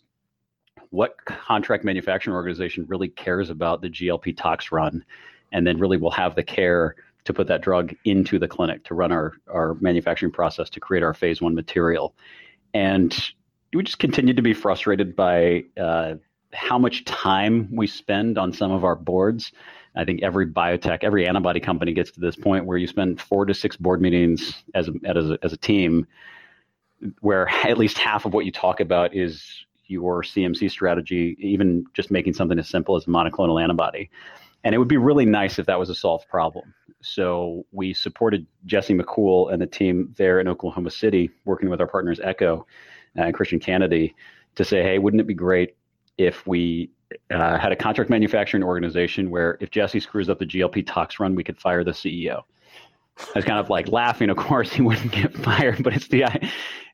what 0.90 1.16
contract 1.24 1.84
manufacturing 1.84 2.34
organization 2.34 2.84
really 2.88 3.08
cares 3.08 3.50
about 3.50 3.80
the 3.80 3.88
GLP 3.88 4.36
tox 4.36 4.72
run, 4.72 5.04
and 5.52 5.66
then 5.66 5.78
really 5.78 5.96
will 5.96 6.10
have 6.10 6.34
the 6.34 6.42
care 6.42 6.96
to 7.24 7.32
put 7.32 7.46
that 7.46 7.60
drug 7.62 7.94
into 8.04 8.38
the 8.38 8.48
clinic 8.48 8.84
to 8.84 8.94
run 8.94 9.12
our 9.12 9.34
our 9.48 9.74
manufacturing 9.80 10.32
process 10.32 10.70
to 10.70 10.80
create 10.80 11.02
our 11.02 11.14
phase 11.14 11.40
one 11.40 11.54
material, 11.54 12.14
and 12.74 13.32
we 13.74 13.82
just 13.82 13.98
continue 13.98 14.34
to 14.34 14.42
be 14.42 14.54
frustrated 14.54 15.14
by 15.14 15.64
uh, 15.78 16.14
how 16.52 16.78
much 16.78 17.04
time 17.04 17.68
we 17.74 17.86
spend 17.86 18.38
on 18.38 18.52
some 18.52 18.72
of 18.72 18.84
our 18.84 18.94
boards 18.94 19.52
I 19.98 20.04
think 20.04 20.22
every 20.22 20.46
biotech, 20.46 21.00
every 21.02 21.26
antibody 21.26 21.58
company 21.58 21.92
gets 21.92 22.12
to 22.12 22.20
this 22.20 22.36
point 22.36 22.66
where 22.66 22.78
you 22.78 22.86
spend 22.86 23.20
four 23.20 23.44
to 23.46 23.52
six 23.52 23.76
board 23.76 24.00
meetings 24.00 24.62
as 24.72 24.88
a, 24.88 24.92
as 25.04 25.30
a, 25.30 25.38
as 25.42 25.52
a 25.52 25.56
team, 25.56 26.06
where 27.20 27.48
at 27.48 27.78
least 27.78 27.98
half 27.98 28.24
of 28.24 28.32
what 28.32 28.44
you 28.44 28.52
talk 28.52 28.78
about 28.78 29.14
is 29.14 29.44
your 29.88 30.22
CMC 30.22 30.70
strategy, 30.70 31.36
even 31.40 31.84
just 31.94 32.12
making 32.12 32.34
something 32.34 32.58
as 32.60 32.68
simple 32.68 32.94
as 32.94 33.04
a 33.04 33.10
monoclonal 33.10 33.60
antibody. 33.60 34.08
And 34.62 34.72
it 34.72 34.78
would 34.78 34.88
be 34.88 34.96
really 34.96 35.26
nice 35.26 35.58
if 35.58 35.66
that 35.66 35.80
was 35.80 35.90
a 35.90 35.94
solved 35.94 36.28
problem. 36.28 36.74
So 37.02 37.66
we 37.72 37.92
supported 37.92 38.46
Jesse 38.66 38.94
McCool 38.94 39.52
and 39.52 39.60
the 39.60 39.66
team 39.66 40.14
there 40.16 40.38
in 40.38 40.46
Oklahoma 40.46 40.90
City, 40.90 41.30
working 41.44 41.70
with 41.70 41.80
our 41.80 41.86
partners 41.88 42.20
Echo 42.22 42.66
uh, 43.16 43.22
and 43.22 43.34
Christian 43.34 43.58
Kennedy, 43.58 44.14
to 44.54 44.64
say, 44.64 44.82
hey, 44.82 44.98
wouldn't 44.98 45.20
it 45.20 45.26
be 45.26 45.34
great 45.34 45.74
if 46.18 46.46
we 46.46 46.90
uh, 47.30 47.58
had 47.58 47.72
a 47.72 47.76
contract 47.76 48.10
manufacturing 48.10 48.62
organization 48.62 49.30
where 49.30 49.56
if 49.60 49.70
Jesse 49.70 50.00
screws 50.00 50.28
up 50.28 50.38
the 50.38 50.46
GLP 50.46 50.86
tox 50.86 51.18
run, 51.18 51.34
we 51.34 51.44
could 51.44 51.58
fire 51.58 51.84
the 51.84 51.92
CEO. 51.92 52.42
I 53.18 53.30
was 53.34 53.44
kind 53.44 53.58
of 53.58 53.70
like 53.70 53.88
laughing. 53.88 54.30
Of 54.30 54.36
course, 54.36 54.72
he 54.72 54.82
wouldn't 54.82 55.12
get 55.12 55.32
fired, 55.44 55.82
but 55.82 55.94
it's 55.94 56.08
the 56.08 56.24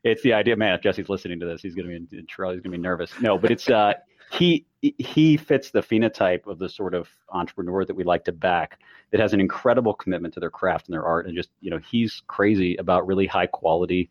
it's 0.03 0.23
the 0.23 0.33
idea. 0.33 0.55
Man, 0.55 0.73
if 0.73 0.81
Jesse's 0.81 1.09
listening 1.09 1.39
to 1.39 1.45
this, 1.45 1.61
he's 1.61 1.75
going 1.75 1.87
to 1.87 1.99
be 1.99 2.17
in 2.17 2.25
trouble. 2.25 2.53
He's 2.53 2.61
going 2.61 2.71
to 2.71 2.77
be 2.77 2.81
nervous. 2.81 3.11
No, 3.19 3.37
but 3.37 3.51
it's 3.51 3.69
uh, 3.69 3.93
he 4.31 4.65
he 4.81 5.37
fits 5.37 5.71
the 5.71 5.81
phenotype 5.81 6.47
of 6.47 6.57
the 6.57 6.69
sort 6.69 6.93
of 6.95 7.09
entrepreneur 7.29 7.85
that 7.85 7.95
we 7.95 8.03
like 8.03 8.23
to 8.25 8.31
back. 8.31 8.79
That 9.11 9.19
has 9.19 9.33
an 9.33 9.39
incredible 9.39 9.93
commitment 9.93 10.33
to 10.33 10.39
their 10.39 10.49
craft 10.49 10.87
and 10.87 10.93
their 10.93 11.05
art, 11.05 11.27
and 11.27 11.35
just 11.35 11.49
you 11.61 11.69
know, 11.69 11.79
he's 11.79 12.23
crazy 12.27 12.75
about 12.77 13.05
really 13.05 13.27
high 13.27 13.47
quality 13.47 14.09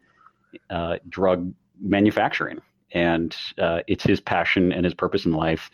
uh, 0.71 0.99
drug 1.09 1.53
manufacturing 1.81 2.61
and 2.95 3.37
uh, 3.59 3.81
it's 3.87 4.05
his 4.05 4.21
passion 4.21 4.73
and 4.73 4.85
his 4.85 4.95
purpose 4.95 5.27
in 5.27 5.33
life 5.33 5.71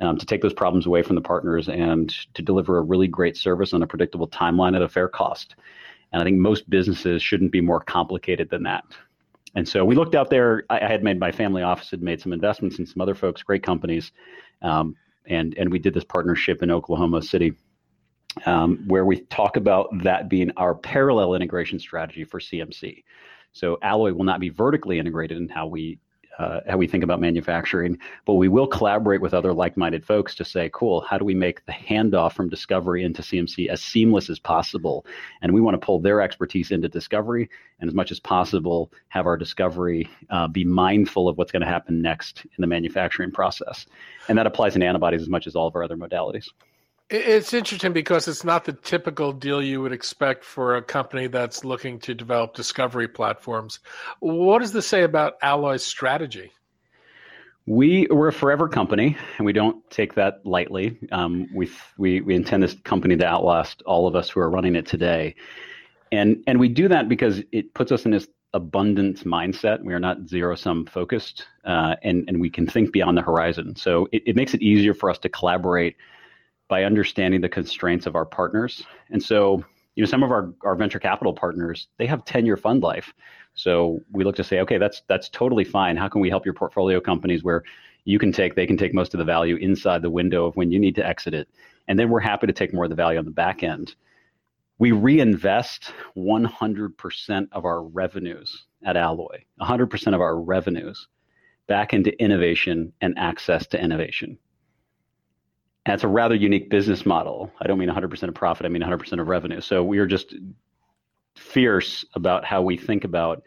um, 0.00 0.16
to 0.16 0.24
take 0.24 0.40
those 0.40 0.54
problems 0.54 0.86
away 0.86 1.02
from 1.02 1.16
the 1.16 1.20
partners 1.20 1.68
and 1.68 2.10
to 2.34 2.42
deliver 2.42 2.78
a 2.78 2.82
really 2.82 3.08
great 3.08 3.36
service 3.36 3.74
on 3.74 3.82
a 3.82 3.86
predictable 3.86 4.28
timeline 4.28 4.74
at 4.74 4.82
a 4.82 4.88
fair 4.88 5.08
cost. 5.08 5.56
And 6.12 6.22
I 6.22 6.24
think 6.24 6.38
most 6.38 6.70
businesses 6.70 7.22
shouldn't 7.22 7.52
be 7.52 7.60
more 7.60 7.80
complicated 7.80 8.48
than 8.50 8.62
that. 8.62 8.84
And 9.54 9.68
so 9.68 9.84
we 9.84 9.96
looked 9.96 10.14
out 10.14 10.30
there. 10.30 10.64
I, 10.70 10.80
I 10.80 10.88
had 10.88 11.02
made 11.02 11.18
my 11.18 11.32
family 11.32 11.62
office 11.62 11.90
had 11.90 12.02
made 12.02 12.20
some 12.20 12.32
investments 12.32 12.78
in 12.78 12.86
some 12.86 13.00
other 13.00 13.14
folks, 13.14 13.42
great 13.42 13.62
companies, 13.62 14.12
um, 14.62 14.96
and 15.26 15.54
and 15.58 15.70
we 15.70 15.78
did 15.78 15.92
this 15.92 16.04
partnership 16.04 16.62
in 16.62 16.70
Oklahoma 16.70 17.20
City, 17.20 17.54
um, 18.46 18.84
where 18.86 19.04
we 19.04 19.22
talk 19.22 19.56
about 19.56 19.88
that 20.04 20.28
being 20.28 20.52
our 20.56 20.74
parallel 20.74 21.34
integration 21.34 21.80
strategy 21.80 22.24
for 22.24 22.38
CMC. 22.38 23.02
So 23.52 23.78
Alloy 23.82 24.12
will 24.12 24.24
not 24.24 24.38
be 24.38 24.50
vertically 24.50 25.00
integrated 25.00 25.36
in 25.36 25.48
how 25.48 25.66
we 25.66 25.98
uh, 26.40 26.60
how 26.66 26.76
we 26.78 26.86
think 26.86 27.04
about 27.04 27.20
manufacturing, 27.20 27.98
but 28.24 28.34
we 28.34 28.48
will 28.48 28.66
collaborate 28.66 29.20
with 29.20 29.34
other 29.34 29.52
like-minded 29.52 30.04
folks 30.04 30.34
to 30.34 30.44
say, 30.44 30.70
cool, 30.72 31.02
how 31.02 31.18
do 31.18 31.24
we 31.24 31.34
make 31.34 31.64
the 31.66 31.72
handoff 31.72 32.32
from 32.32 32.48
discovery 32.48 33.04
into 33.04 33.20
CMC 33.20 33.68
as 33.68 33.82
seamless 33.82 34.30
as 34.30 34.38
possible? 34.38 35.04
And 35.42 35.52
we 35.52 35.60
want 35.60 35.74
to 35.78 35.84
pull 35.84 36.00
their 36.00 36.22
expertise 36.22 36.70
into 36.70 36.88
discovery, 36.88 37.50
and 37.78 37.88
as 37.88 37.94
much 37.94 38.10
as 38.10 38.18
possible, 38.20 38.90
have 39.08 39.26
our 39.26 39.36
discovery 39.36 40.08
uh, 40.30 40.48
be 40.48 40.64
mindful 40.64 41.28
of 41.28 41.36
what's 41.36 41.52
going 41.52 41.60
to 41.60 41.68
happen 41.68 42.00
next 42.00 42.46
in 42.46 42.62
the 42.62 42.66
manufacturing 42.66 43.30
process. 43.30 43.84
And 44.28 44.38
that 44.38 44.46
applies 44.46 44.76
in 44.76 44.82
antibodies 44.82 45.20
as 45.20 45.28
much 45.28 45.46
as 45.46 45.54
all 45.54 45.66
of 45.66 45.76
our 45.76 45.82
other 45.82 45.96
modalities. 45.96 46.46
It's 47.10 47.52
interesting 47.52 47.92
because 47.92 48.28
it's 48.28 48.44
not 48.44 48.64
the 48.64 48.72
typical 48.72 49.32
deal 49.32 49.60
you 49.60 49.80
would 49.80 49.92
expect 49.92 50.44
for 50.44 50.76
a 50.76 50.82
company 50.82 51.26
that's 51.26 51.64
looking 51.64 51.98
to 52.00 52.14
develop 52.14 52.54
discovery 52.54 53.08
platforms. 53.08 53.80
What 54.20 54.60
does 54.60 54.72
this 54.72 54.86
say 54.86 55.02
about 55.02 55.34
Alloy's 55.42 55.84
strategy? 55.84 56.52
We 57.66 58.06
we're 58.10 58.28
a 58.28 58.32
forever 58.32 58.68
company, 58.68 59.16
and 59.38 59.44
we 59.44 59.52
don't 59.52 59.88
take 59.90 60.14
that 60.14 60.46
lightly. 60.46 60.98
Um, 61.10 61.48
we 61.52 61.68
we 61.98 62.34
intend 62.34 62.62
this 62.62 62.76
company 62.84 63.16
to 63.16 63.26
outlast 63.26 63.82
all 63.86 64.06
of 64.06 64.14
us 64.14 64.30
who 64.30 64.38
are 64.38 64.48
running 64.48 64.76
it 64.76 64.86
today, 64.86 65.34
and 66.12 66.42
and 66.46 66.60
we 66.60 66.68
do 66.68 66.86
that 66.88 67.08
because 67.08 67.42
it 67.50 67.74
puts 67.74 67.90
us 67.90 68.04
in 68.04 68.12
this 68.12 68.28
abundance 68.54 69.24
mindset. 69.24 69.82
We 69.82 69.94
are 69.94 70.00
not 70.00 70.28
zero 70.28 70.54
sum 70.54 70.86
focused, 70.86 71.46
uh, 71.64 71.96
and 72.02 72.24
and 72.28 72.40
we 72.40 72.50
can 72.50 72.68
think 72.68 72.92
beyond 72.92 73.18
the 73.18 73.22
horizon. 73.22 73.74
So 73.74 74.08
it, 74.12 74.22
it 74.26 74.36
makes 74.36 74.54
it 74.54 74.62
easier 74.62 74.94
for 74.94 75.10
us 75.10 75.18
to 75.18 75.28
collaborate 75.28 75.96
by 76.70 76.84
understanding 76.84 77.42
the 77.42 77.48
constraints 77.48 78.06
of 78.06 78.16
our 78.16 78.24
partners. 78.24 78.84
And 79.10 79.22
so, 79.22 79.62
you 79.96 80.02
know, 80.02 80.08
some 80.08 80.22
of 80.22 80.30
our, 80.30 80.54
our 80.62 80.76
venture 80.76 81.00
capital 81.00 81.34
partners, 81.34 81.88
they 81.98 82.06
have 82.06 82.24
10 82.24 82.46
year 82.46 82.56
fund 82.56 82.82
life. 82.82 83.12
So 83.54 84.00
we 84.12 84.24
look 84.24 84.36
to 84.36 84.44
say, 84.44 84.60
okay, 84.60 84.78
that's 84.78 85.02
that's 85.08 85.28
totally 85.28 85.64
fine. 85.64 85.96
How 85.96 86.08
can 86.08 86.20
we 86.22 86.30
help 86.30 86.46
your 86.46 86.54
portfolio 86.54 87.00
companies 87.00 87.44
where 87.44 87.64
you 88.04 88.18
can 88.18 88.32
take, 88.32 88.54
they 88.54 88.66
can 88.66 88.76
take 88.76 88.94
most 88.94 89.12
of 89.12 89.18
the 89.18 89.24
value 89.24 89.56
inside 89.56 90.00
the 90.00 90.10
window 90.10 90.46
of 90.46 90.56
when 90.56 90.70
you 90.70 90.78
need 90.78 90.94
to 90.94 91.06
exit 91.06 91.34
it. 91.34 91.48
And 91.88 91.98
then 91.98 92.08
we're 92.08 92.20
happy 92.20 92.46
to 92.46 92.52
take 92.52 92.72
more 92.72 92.84
of 92.84 92.90
the 92.90 92.96
value 92.96 93.18
on 93.18 93.24
the 93.24 93.30
back 93.30 93.62
end. 93.62 93.94
We 94.78 94.92
reinvest 94.92 95.92
100% 96.16 97.48
of 97.52 97.64
our 97.66 97.82
revenues 97.82 98.64
at 98.84 98.96
Alloy, 98.96 99.42
100% 99.60 100.14
of 100.14 100.20
our 100.20 100.40
revenues 100.40 101.08
back 101.66 101.92
into 101.92 102.18
innovation 102.22 102.92
and 103.02 103.18
access 103.18 103.66
to 103.68 103.82
innovation. 103.82 104.38
And 105.90 105.96
it's 105.96 106.04
a 106.04 106.08
rather 106.08 106.36
unique 106.36 106.70
business 106.70 107.04
model. 107.04 107.50
I 107.60 107.66
don't 107.66 107.76
mean 107.76 107.88
100% 107.88 108.22
of 108.22 108.32
profit, 108.32 108.64
I 108.64 108.68
mean 108.68 108.80
100% 108.80 109.20
of 109.20 109.26
revenue. 109.26 109.60
So 109.60 109.82
we 109.82 109.98
are 109.98 110.06
just 110.06 110.36
fierce 111.34 112.04
about 112.14 112.44
how 112.44 112.62
we 112.62 112.76
think 112.76 113.02
about 113.02 113.42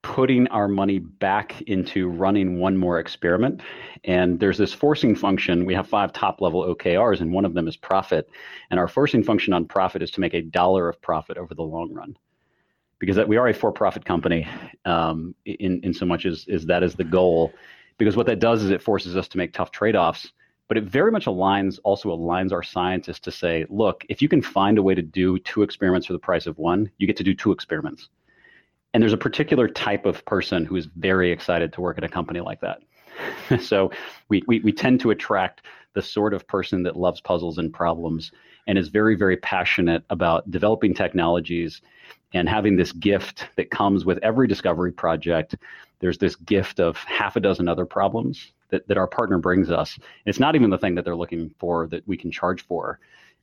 putting 0.00 0.48
our 0.48 0.68
money 0.68 1.00
back 1.00 1.60
into 1.66 2.08
running 2.08 2.58
one 2.58 2.78
more 2.78 2.98
experiment. 2.98 3.60
And 4.04 4.40
there's 4.40 4.56
this 4.56 4.72
forcing 4.72 5.14
function. 5.14 5.66
We 5.66 5.74
have 5.74 5.86
five 5.86 6.14
top 6.14 6.40
level 6.40 6.74
OKRs, 6.74 7.20
and 7.20 7.30
one 7.30 7.44
of 7.44 7.52
them 7.52 7.68
is 7.68 7.76
profit. 7.76 8.26
And 8.70 8.80
our 8.80 8.88
forcing 8.88 9.22
function 9.22 9.52
on 9.52 9.66
profit 9.66 10.02
is 10.02 10.10
to 10.12 10.20
make 10.20 10.32
a 10.32 10.40
dollar 10.40 10.88
of 10.88 11.02
profit 11.02 11.36
over 11.36 11.54
the 11.54 11.62
long 11.62 11.92
run. 11.92 12.16
Because 13.00 13.18
we 13.26 13.36
are 13.36 13.48
a 13.48 13.52
for 13.52 13.70
profit 13.70 14.06
company 14.06 14.48
um, 14.86 15.34
in, 15.44 15.78
in 15.82 15.92
so 15.92 16.06
much 16.06 16.24
as, 16.24 16.46
as 16.50 16.64
that 16.64 16.82
is 16.82 16.94
the 16.94 17.04
goal. 17.04 17.52
Because 17.98 18.16
what 18.16 18.24
that 18.28 18.38
does 18.38 18.62
is 18.62 18.70
it 18.70 18.80
forces 18.80 19.14
us 19.14 19.28
to 19.28 19.36
make 19.36 19.52
tough 19.52 19.72
trade 19.72 19.94
offs. 19.94 20.32
But 20.72 20.78
it 20.78 20.84
very 20.84 21.12
much 21.12 21.26
aligns, 21.26 21.78
also 21.84 22.08
aligns 22.08 22.50
our 22.50 22.62
scientists 22.62 23.20
to 23.20 23.30
say, 23.30 23.66
look, 23.68 24.06
if 24.08 24.22
you 24.22 24.28
can 24.28 24.40
find 24.40 24.78
a 24.78 24.82
way 24.82 24.94
to 24.94 25.02
do 25.02 25.38
two 25.40 25.62
experiments 25.62 26.06
for 26.06 26.14
the 26.14 26.18
price 26.18 26.46
of 26.46 26.56
one, 26.56 26.90
you 26.96 27.06
get 27.06 27.18
to 27.18 27.22
do 27.22 27.34
two 27.34 27.52
experiments 27.52 28.08
and 28.94 29.02
there's 29.02 29.12
a 29.12 29.18
particular 29.18 29.68
type 29.68 30.06
of 30.06 30.24
person 30.24 30.64
who 30.64 30.76
is 30.76 30.86
very 30.96 31.30
excited 31.30 31.72
to 31.72 31.80
work 31.80 31.98
at 31.98 32.04
a 32.04 32.08
company 32.08 32.40
like 32.40 32.60
that. 32.60 32.80
so 33.60 33.90
we, 34.28 34.42
we, 34.46 34.60
we 34.60 34.72
tend 34.72 35.00
to 35.00 35.10
attract 35.10 35.62
the 35.94 36.02
sort 36.02 36.34
of 36.34 36.46
person 36.46 36.82
that 36.82 36.96
loves 36.96 37.20
puzzles 37.20 37.58
and 37.58 37.72
problems 37.72 38.32
and 38.66 38.78
is 38.78 38.88
very, 38.88 39.14
very 39.14 39.36
passionate 39.36 40.04
about 40.10 40.50
developing 40.50 40.94
technologies 40.94 41.82
and 42.34 42.48
having 42.48 42.76
this 42.76 42.92
gift 42.92 43.48
that 43.56 43.70
comes 43.70 44.04
with 44.04 44.18
every 44.22 44.48
discovery 44.48 44.92
project. 44.92 45.56
There's 46.00 46.18
this 46.18 46.36
gift 46.36 46.80
of 46.80 46.96
half 46.96 47.36
a 47.36 47.40
dozen 47.40 47.68
other 47.68 47.86
problems 47.86 48.52
that, 48.70 48.86
that 48.88 48.98
our 48.98 49.06
partner 49.06 49.38
brings 49.38 49.70
us. 49.70 49.94
And 49.96 50.04
it's 50.26 50.40
not 50.40 50.54
even 50.54 50.70
the 50.70 50.78
thing 50.78 50.94
that 50.96 51.04
they're 51.04 51.16
looking 51.16 51.54
for 51.58 51.86
that 51.88 52.06
we 52.08 52.16
can 52.16 52.30
charge 52.32 52.62
for 52.66 52.98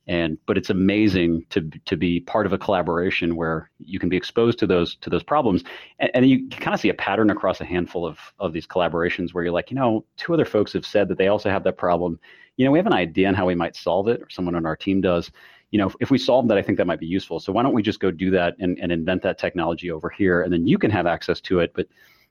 and 0.06 0.38
but 0.46 0.56
it's 0.56 0.70
amazing 0.70 1.44
to 1.50 1.70
to 1.84 1.96
be 1.96 2.20
part 2.20 2.46
of 2.46 2.52
a 2.52 2.58
collaboration 2.58 3.36
where 3.36 3.70
you 3.78 3.98
can 3.98 4.08
be 4.08 4.16
exposed 4.16 4.58
to 4.58 4.66
those 4.66 4.96
to 4.96 5.10
those 5.10 5.22
problems 5.22 5.62
and, 5.98 6.10
and 6.14 6.28
you 6.28 6.48
kind 6.48 6.74
of 6.74 6.80
see 6.80 6.88
a 6.88 6.94
pattern 6.94 7.30
across 7.30 7.60
a 7.60 7.64
handful 7.64 8.06
of 8.06 8.18
of 8.38 8.52
these 8.52 8.66
collaborations 8.66 9.32
where 9.32 9.44
you're 9.44 9.52
like 9.52 9.70
you 9.70 9.76
know 9.76 10.04
two 10.16 10.32
other 10.34 10.44
folks 10.44 10.72
have 10.72 10.86
said 10.86 11.08
that 11.08 11.18
they 11.18 11.28
also 11.28 11.50
have 11.50 11.64
that 11.64 11.76
problem 11.76 12.18
you 12.56 12.64
know 12.64 12.70
we 12.70 12.78
have 12.78 12.86
an 12.86 12.92
idea 12.92 13.28
on 13.28 13.34
how 13.34 13.46
we 13.46 13.54
might 13.54 13.76
solve 13.76 14.08
it 14.08 14.20
or 14.20 14.28
someone 14.30 14.54
on 14.54 14.66
our 14.66 14.76
team 14.76 15.00
does 15.00 15.30
you 15.70 15.78
know 15.78 15.88
if, 15.88 15.94
if 16.00 16.10
we 16.10 16.18
solve 16.18 16.48
that 16.48 16.58
i 16.58 16.62
think 16.62 16.78
that 16.78 16.86
might 16.86 17.00
be 17.00 17.06
useful 17.06 17.40
so 17.40 17.52
why 17.52 17.62
don't 17.62 17.74
we 17.74 17.82
just 17.82 18.00
go 18.00 18.10
do 18.10 18.30
that 18.30 18.56
and, 18.58 18.78
and 18.78 18.92
invent 18.92 19.22
that 19.22 19.38
technology 19.38 19.90
over 19.90 20.08
here 20.08 20.42
and 20.42 20.52
then 20.52 20.66
you 20.66 20.78
can 20.78 20.90
have 20.90 21.06
access 21.06 21.40
to 21.40 21.60
it 21.60 21.72
but 21.74 21.86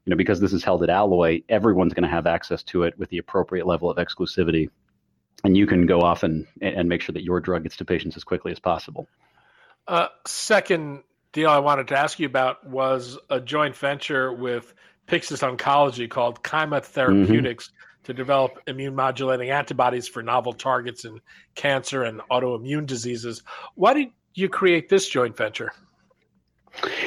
you 0.06 0.12
know 0.12 0.18
because 0.18 0.40
this 0.40 0.54
is 0.54 0.64
held 0.64 0.84
at 0.84 0.90
alloy 0.90 1.42
everyone's 1.50 1.94
going 1.94 2.04
to 2.04 2.10
have 2.10 2.28
access 2.28 2.64
to 2.64 2.84
it 2.84 2.98
with 2.98 3.10
the 3.10 3.18
appropriate 3.18 3.66
level 3.66 3.90
of 3.90 3.98
exclusivity 3.98 4.70
and 5.44 5.58
you 5.58 5.66
can 5.66 5.86
go 5.86 6.02
off 6.02 6.24
and 6.24 6.48
and 6.62 6.90
make 6.90 7.02
sure 7.02 7.14
that 7.14 7.24
your 7.24 7.40
drug 7.40 7.64
gets 7.64 7.78
to 7.78 7.86
patients 7.86 8.18
as 8.18 8.24
quickly 8.24 8.52
as 8.52 8.60
possible. 8.60 9.08
Uh, 9.88 10.08
second 10.26 11.04
deal 11.32 11.50
I 11.50 11.60
wanted 11.60 11.88
to 11.90 11.98
ask 11.98 12.20
you 12.20 12.26
about 12.26 12.68
was 12.68 13.18
a 13.30 13.40
joint 13.40 13.76
venture 13.76 14.32
with 14.32 14.74
Pyxis 15.08 15.42
Oncology 15.42 16.10
called 16.10 16.44
Kyma 16.44 16.84
Therapeutics 16.84 17.68
mm-hmm. 17.68 17.79
To 18.06 18.14
develop 18.14 18.60
immune 18.66 18.96
modulating 18.96 19.52
antibodies 19.52 20.08
for 20.08 20.24
novel 20.24 20.54
targets 20.54 21.06
in 21.06 21.20
cancer 21.56 22.04
and 22.04 22.22
autoimmune 22.32 22.88
diseases. 22.88 23.44
Why 23.76 23.94
did 23.94 24.08
you 24.34 24.50
create 24.50 24.90
this 24.90 25.08
joint 25.08 25.38
venture? 25.38 25.72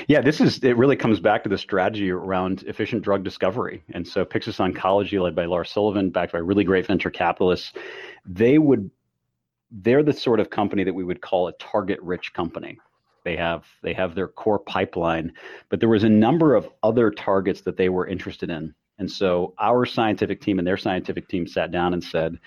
Yeah, 0.06 0.20
this 0.20 0.40
is 0.40 0.58
it 0.62 0.76
really 0.76 0.96
comes 0.96 1.20
back 1.20 1.42
to 1.44 1.48
the 1.48 1.58
strategy 1.58 2.10
around 2.10 2.62
efficient 2.64 3.02
drug 3.02 3.24
discovery. 3.24 3.82
And 3.92 4.06
so 4.06 4.24
Pyxis 4.24 4.58
Oncology, 4.58 5.20
led 5.20 5.34
by 5.34 5.46
Lara 5.46 5.66
Sullivan, 5.66 6.10
backed 6.10 6.32
by 6.32 6.38
really 6.38 6.64
great 6.64 6.86
venture 6.86 7.10
capitalists, 7.10 7.72
they 8.26 8.58
would 8.58 8.90
they're 9.70 10.02
the 10.02 10.12
sort 10.12 10.40
of 10.40 10.50
company 10.50 10.84
that 10.84 10.94
we 10.94 11.04
would 11.04 11.22
call 11.22 11.48
a 11.48 11.52
target 11.54 11.98
rich 12.02 12.32
company. 12.34 12.78
They 13.24 13.36
have 13.36 13.64
they 13.82 13.94
have 13.94 14.14
their 14.14 14.28
core 14.28 14.58
pipeline, 14.58 15.32
but 15.68 15.80
there 15.80 15.88
was 15.88 16.04
a 16.04 16.08
number 16.08 16.54
of 16.54 16.68
other 16.82 17.10
targets 17.10 17.62
that 17.62 17.76
they 17.76 17.88
were 17.88 18.06
interested 18.06 18.50
in. 18.50 18.74
And 18.98 19.10
so 19.10 19.54
our 19.58 19.84
scientific 19.86 20.40
team 20.40 20.58
and 20.58 20.66
their 20.66 20.76
scientific 20.76 21.28
team 21.28 21.46
sat 21.46 21.70
down 21.70 21.92
and 21.92 22.02
said, 22.04 22.38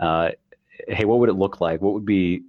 uh, 0.00 0.30
hey, 0.88 1.04
what 1.04 1.20
would 1.20 1.28
it 1.28 1.34
look 1.34 1.60
like? 1.60 1.80
What 1.80 1.94
would 1.94 2.04
be 2.04 2.42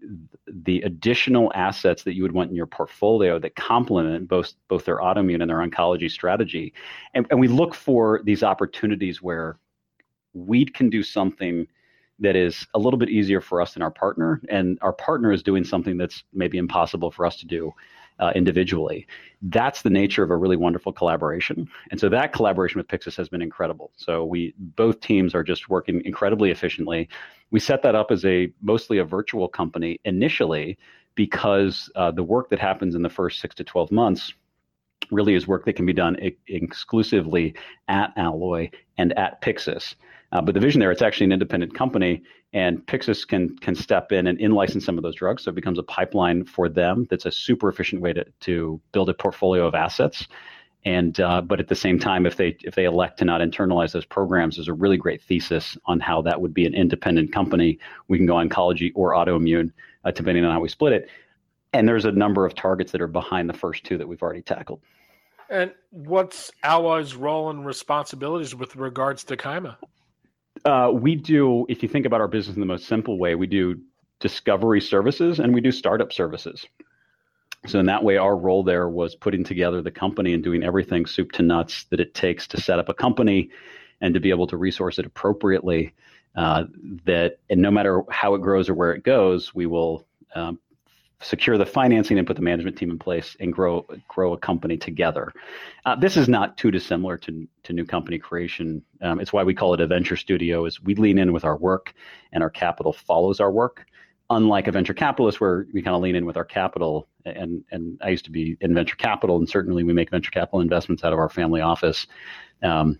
the 0.48 0.82
additional 0.82 1.52
assets 1.54 2.04
that 2.04 2.16
you 2.16 2.24
would 2.24 2.32
want 2.32 2.50
in 2.50 2.56
your 2.56 2.66
portfolio 2.66 3.40
that 3.40 3.56
complement 3.56 4.28
both 4.28 4.54
both 4.68 4.86
their 4.86 4.98
autoimmune 4.98 5.42
and 5.42 5.50
their 5.50 5.66
oncology 5.66 6.10
strategy? 6.10 6.74
And, 7.14 7.28
and 7.30 7.40
we 7.40 7.48
look 7.48 7.76
for 7.76 8.22
these 8.24 8.44
opportunities 8.44 9.22
where 9.22 9.58
we 10.34 10.66
can 10.66 10.90
do 10.90 11.04
something 11.04 11.68
that 12.20 12.36
is 12.36 12.66
a 12.74 12.80
little 12.80 12.98
bit 12.98 13.10
easier 13.10 13.42
for 13.42 13.62
us 13.62 13.74
than 13.74 13.84
our 13.84 13.92
partner, 13.92 14.42
and 14.50 14.80
our 14.82 14.94
partner 14.94 15.32
is 15.32 15.44
doing 15.44 15.64
something 15.64 15.98
that's 15.98 16.24
maybe 16.34 16.58
impossible 16.58 17.12
for 17.12 17.26
us 17.26 17.38
to 17.38 17.46
do 17.46 17.74
uh, 18.20 18.32
individually. 18.36 19.08
That's 19.42 19.82
the 19.82 19.90
nature 19.90 20.24
of 20.24 20.32
a 20.32 20.38
really 20.38 20.56
wonderful 20.56 20.94
collaboration. 20.94 21.68
And 21.92 22.00
so 22.00 22.10
that 22.10 22.34
collaboration 22.34 22.80
with 22.80 22.88
Pyxis 22.88 23.16
has 23.18 23.30
been 23.30 23.42
incredible. 23.42 23.92
So 23.96 24.26
we 24.26 24.54
both 24.58 25.00
teams 25.02 25.36
are 25.36 25.44
just 25.44 25.70
working 25.70 26.02
incredibly 26.06 26.52
efficiently. 26.52 27.10
We 27.52 27.60
set 27.60 27.82
that 27.84 27.96
up 27.96 28.12
as 28.12 28.26
a 28.26 28.52
mostly 28.62 28.98
a 28.98 29.04
virtual 29.04 29.48
company 29.48 30.00
initially 30.06 30.78
because 31.16 31.90
uh, 31.96 32.12
the 32.12 32.24
work 32.24 32.50
that 32.50 32.60
happens 32.60 32.96
in 32.96 33.02
the 33.02 33.10
first 33.10 33.40
six 33.40 33.56
to 33.56 33.64
12 33.64 33.92
months 33.92 34.34
really 35.12 35.36
is 35.36 35.48
work 35.48 35.66
that 35.66 35.74
can 35.74 35.86
be 35.86 35.94
done 35.94 36.18
I- 36.22 36.36
exclusively 36.48 37.56
at 37.88 38.12
Alloy 38.18 38.70
and 38.98 39.18
at 39.18 39.42
Pyxis. 39.42 39.96
Uh, 40.36 40.42
but 40.42 40.54
the 40.54 40.60
vision 40.60 40.82
there, 40.82 40.92
it's 40.92 41.02
actually 41.02 41.24
an 41.24 41.32
independent 41.32 41.74
company, 41.74 42.22
and 42.52 42.86
Pyxis 42.88 43.26
can 43.26 43.58
can 43.60 43.74
step 43.74 44.12
in 44.12 44.28
and 44.28 44.38
in 44.38 44.52
license 44.52 44.84
some 44.84 44.98
of 44.98 45.04
those 45.04 45.16
drugs. 45.16 45.44
So 45.44 45.50
it 45.50 45.56
becomes 45.56 45.80
a 45.80 45.84
pipeline 45.84 46.44
for 46.44 46.68
them. 46.68 47.08
That's 47.10 47.26
a 47.26 47.32
super 47.32 47.70
efficient 47.70 48.02
way 48.02 48.12
to 48.12 48.26
to 48.42 48.82
build 48.92 49.08
a 49.10 49.14
portfolio 49.14 49.66
of 49.66 49.76
assets. 49.76 50.28
And 50.84 51.18
uh, 51.22 51.42
but 51.42 51.62
at 51.62 51.70
the 51.70 51.76
same 51.76 52.00
time, 52.00 52.26
if 52.26 52.36
they 52.36 52.58
if 52.64 52.76
they 52.76 52.84
elect 52.84 53.20
to 53.20 53.26
not 53.26 53.40
internalize 53.40 53.94
those 53.94 54.04
programs, 54.04 54.58
there's 54.58 54.68
a 54.68 54.74
really 54.74 54.98
great 54.98 55.22
thesis 55.22 55.78
on 55.86 56.02
how 56.02 56.22
that 56.24 56.42
would 56.42 56.54
be 56.54 56.66
an 56.66 56.74
independent 56.74 57.32
company. 57.32 57.80
We 58.10 58.18
can 58.18 58.28
go 58.28 58.34
oncology 58.34 58.92
or 58.94 59.14
autoimmune, 59.14 59.72
uh, 60.04 60.12
depending 60.12 60.44
on 60.44 60.52
how 60.52 60.60
we 60.60 60.68
split 60.68 60.92
it. 60.92 61.10
And 61.72 61.88
there's 61.88 62.04
a 62.04 62.12
number 62.12 62.46
of 62.46 62.56
targets 62.56 62.92
that 62.92 63.00
are 63.00 63.08
behind 63.08 63.48
the 63.48 63.54
first 63.54 63.86
two 63.86 63.98
that 64.00 64.08
we've 64.10 64.22
already 64.22 64.42
tackled. 64.42 64.82
And 65.50 65.72
what's 65.92 66.52
Alloy's 66.62 67.16
role 67.16 67.50
and 67.50 67.66
responsibilities 67.66 68.54
with 68.54 68.76
regards 68.76 69.24
to 69.26 69.38
Kyma? 69.38 69.78
Uh, 70.66 70.92
we 70.92 71.16
do, 71.16 71.66
if 71.70 71.84
you 71.84 71.90
think 71.90 72.06
about 72.06 72.22
our 72.22 72.28
business 72.28 72.56
in 72.56 72.60
the 72.60 72.66
most 72.66 72.88
simple 72.88 73.20
way, 73.20 73.36
we 73.36 73.46
do 73.46 73.80
discovery 74.20 74.82
services 74.82 75.40
and 75.40 75.54
we 75.54 75.62
do 75.62 75.72
startup 75.72 76.12
services. 76.12 76.66
So 77.68 77.80
in 77.80 77.86
that 77.86 78.04
way, 78.04 78.18
our 78.18 78.36
role 78.36 78.64
there 78.64 78.90
was 78.90 79.16
putting 79.16 79.44
together 79.44 79.82
the 79.82 79.92
company 79.92 80.34
and 80.34 80.44
doing 80.44 80.64
everything 80.64 81.06
soup 81.06 81.32
to 81.34 81.44
nuts 81.44 81.86
that 81.86 82.00
it 82.00 82.14
takes 82.14 82.48
to 82.48 82.62
set 82.62 82.80
up 82.80 82.90
a 82.90 82.94
company 82.94 83.50
and 84.02 84.14
to 84.14 84.20
be 84.20 84.30
able 84.30 84.48
to 84.48 84.58
resource 84.58 85.00
it 85.00 85.06
appropriately. 85.06 85.94
Uh, 86.36 86.66
that 87.06 87.40
and 87.50 87.62
no 87.62 87.72
matter 87.72 88.02
how 88.10 88.36
it 88.36 88.42
grows 88.42 88.68
or 88.68 88.74
where 88.74 88.92
it 88.92 89.04
goes, 89.04 89.56
we 89.56 89.66
will 89.66 90.06
um, 90.36 90.60
secure 91.22 91.58
the 91.58 91.66
financing 91.66 92.18
and 92.18 92.28
put 92.28 92.36
the 92.36 92.42
management 92.42 92.78
team 92.78 92.92
in 92.92 93.00
place 93.00 93.36
and 93.40 93.54
grow 93.54 93.86
grow 94.08 94.34
a 94.34 94.38
company 94.38 94.78
together. 94.78 95.32
Uh, 95.86 95.96
this 95.96 96.18
is 96.18 96.28
not 96.28 96.58
too 96.58 96.72
dissimilar 96.72 97.18
to 97.18 97.48
to 97.64 97.74
new 97.74 97.86
company 97.86 98.20
creation. 98.20 98.82
Um, 99.02 99.20
it's 99.20 99.34
why 99.34 99.44
we 99.44 99.54
call 99.54 99.74
it 99.74 99.82
a 99.82 99.88
venture 99.88 100.18
studio. 100.18 100.66
Is 100.66 100.82
we 100.82 100.96
lean 100.96 101.18
in 101.18 101.34
with 101.34 101.46
our 101.46 101.58
work 101.58 101.94
and 102.32 102.44
our 102.44 102.50
capital 102.50 102.94
follows 102.94 103.40
our 103.40 103.52
work. 103.52 103.86
Unlike 104.32 104.68
a 104.68 104.72
venture 104.72 104.96
capitalist, 104.96 105.40
where 105.40 105.68
we 105.72 105.84
kind 105.84 105.96
of 105.96 106.02
lean 106.02 106.16
in 106.16 106.26
with 106.26 106.36
our 106.36 106.46
capital, 106.46 107.08
and 107.26 107.64
and 107.72 108.00
I 108.02 108.10
used 108.10 108.26
to 108.26 108.32
be 108.32 108.58
in 108.60 108.74
venture 108.74 108.96
capital, 108.96 109.38
and 109.38 109.48
certainly 109.48 109.84
we 109.84 109.94
make 109.94 110.10
venture 110.10 110.32
capital 110.32 110.62
investments 110.62 111.04
out 111.04 111.14
of 111.14 111.20
our 111.20 111.30
family 111.30 111.62
office. 111.62 112.08
Um, 112.64 112.98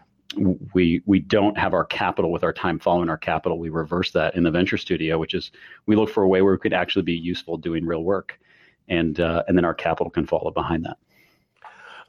we 0.74 1.02
we 1.06 1.20
don't 1.20 1.58
have 1.58 1.74
our 1.74 1.86
capital 1.86 2.32
with 2.32 2.44
our 2.44 2.54
time 2.54 2.80
following 2.80 3.10
our 3.10 3.18
capital. 3.18 3.60
We 3.60 3.70
reverse 3.70 4.12
that 4.12 4.36
in 4.36 4.44
the 4.44 4.52
venture 4.52 4.78
studio, 4.78 5.18
which 5.18 5.34
is 5.34 5.52
we 5.86 5.96
look 5.96 6.10
for 6.10 6.24
a 6.24 6.28
way 6.28 6.42
where 6.42 6.54
we 6.54 6.60
could 6.60 6.74
actually 6.74 7.04
be 7.04 7.14
useful 7.14 7.58
doing 7.58 7.86
real 7.86 8.04
work, 8.04 8.40
and 8.88 9.20
uh, 9.20 9.44
and 9.48 9.58
then 9.58 9.66
our 9.66 9.74
capital 9.74 10.10
can 10.10 10.26
follow 10.26 10.52
behind 10.52 10.86
that. 10.86 10.98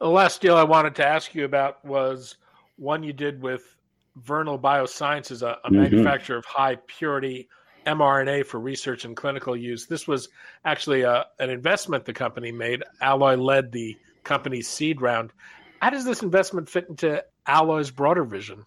The 0.00 0.08
last 0.08 0.40
deal 0.40 0.56
I 0.56 0.62
wanted 0.62 0.94
to 0.96 1.06
ask 1.06 1.34
you 1.34 1.44
about 1.44 1.84
was 1.84 2.36
one 2.76 3.02
you 3.02 3.12
did 3.12 3.40
with 3.40 3.76
Vernal 4.16 4.58
Biosciences, 4.58 5.42
a, 5.42 5.58
a 5.64 5.70
mm-hmm. 5.70 5.76
manufacturer 5.76 6.36
of 6.36 6.44
high 6.44 6.76
purity 6.86 7.48
mRNA 7.86 8.44
for 8.46 8.58
research 8.58 9.04
and 9.04 9.16
clinical 9.16 9.56
use. 9.56 9.86
This 9.86 10.08
was 10.08 10.28
actually 10.64 11.02
a, 11.02 11.10
uh, 11.10 11.24
an 11.38 11.50
investment 11.50 12.04
the 12.04 12.12
company 12.12 12.50
made. 12.50 12.82
Alloy 13.00 13.36
led 13.36 13.72
the 13.72 13.96
company's 14.24 14.68
seed 14.68 15.00
round. 15.00 15.32
How 15.80 15.90
does 15.90 16.04
this 16.04 16.22
investment 16.22 16.68
fit 16.68 16.86
into 16.88 17.24
Alloy's 17.46 17.90
broader 17.90 18.24
vision? 18.24 18.64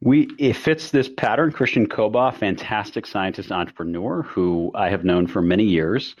We 0.00 0.28
it 0.38 0.54
fits 0.54 0.90
this 0.90 1.08
pattern. 1.08 1.50
Christian 1.50 1.86
Cobaugh, 1.86 2.34
fantastic 2.34 3.06
scientist 3.06 3.50
entrepreneur 3.50 4.22
who 4.22 4.70
I 4.74 4.90
have 4.90 5.04
known 5.04 5.26
for 5.26 5.40
many 5.40 5.64
years. 5.64 6.14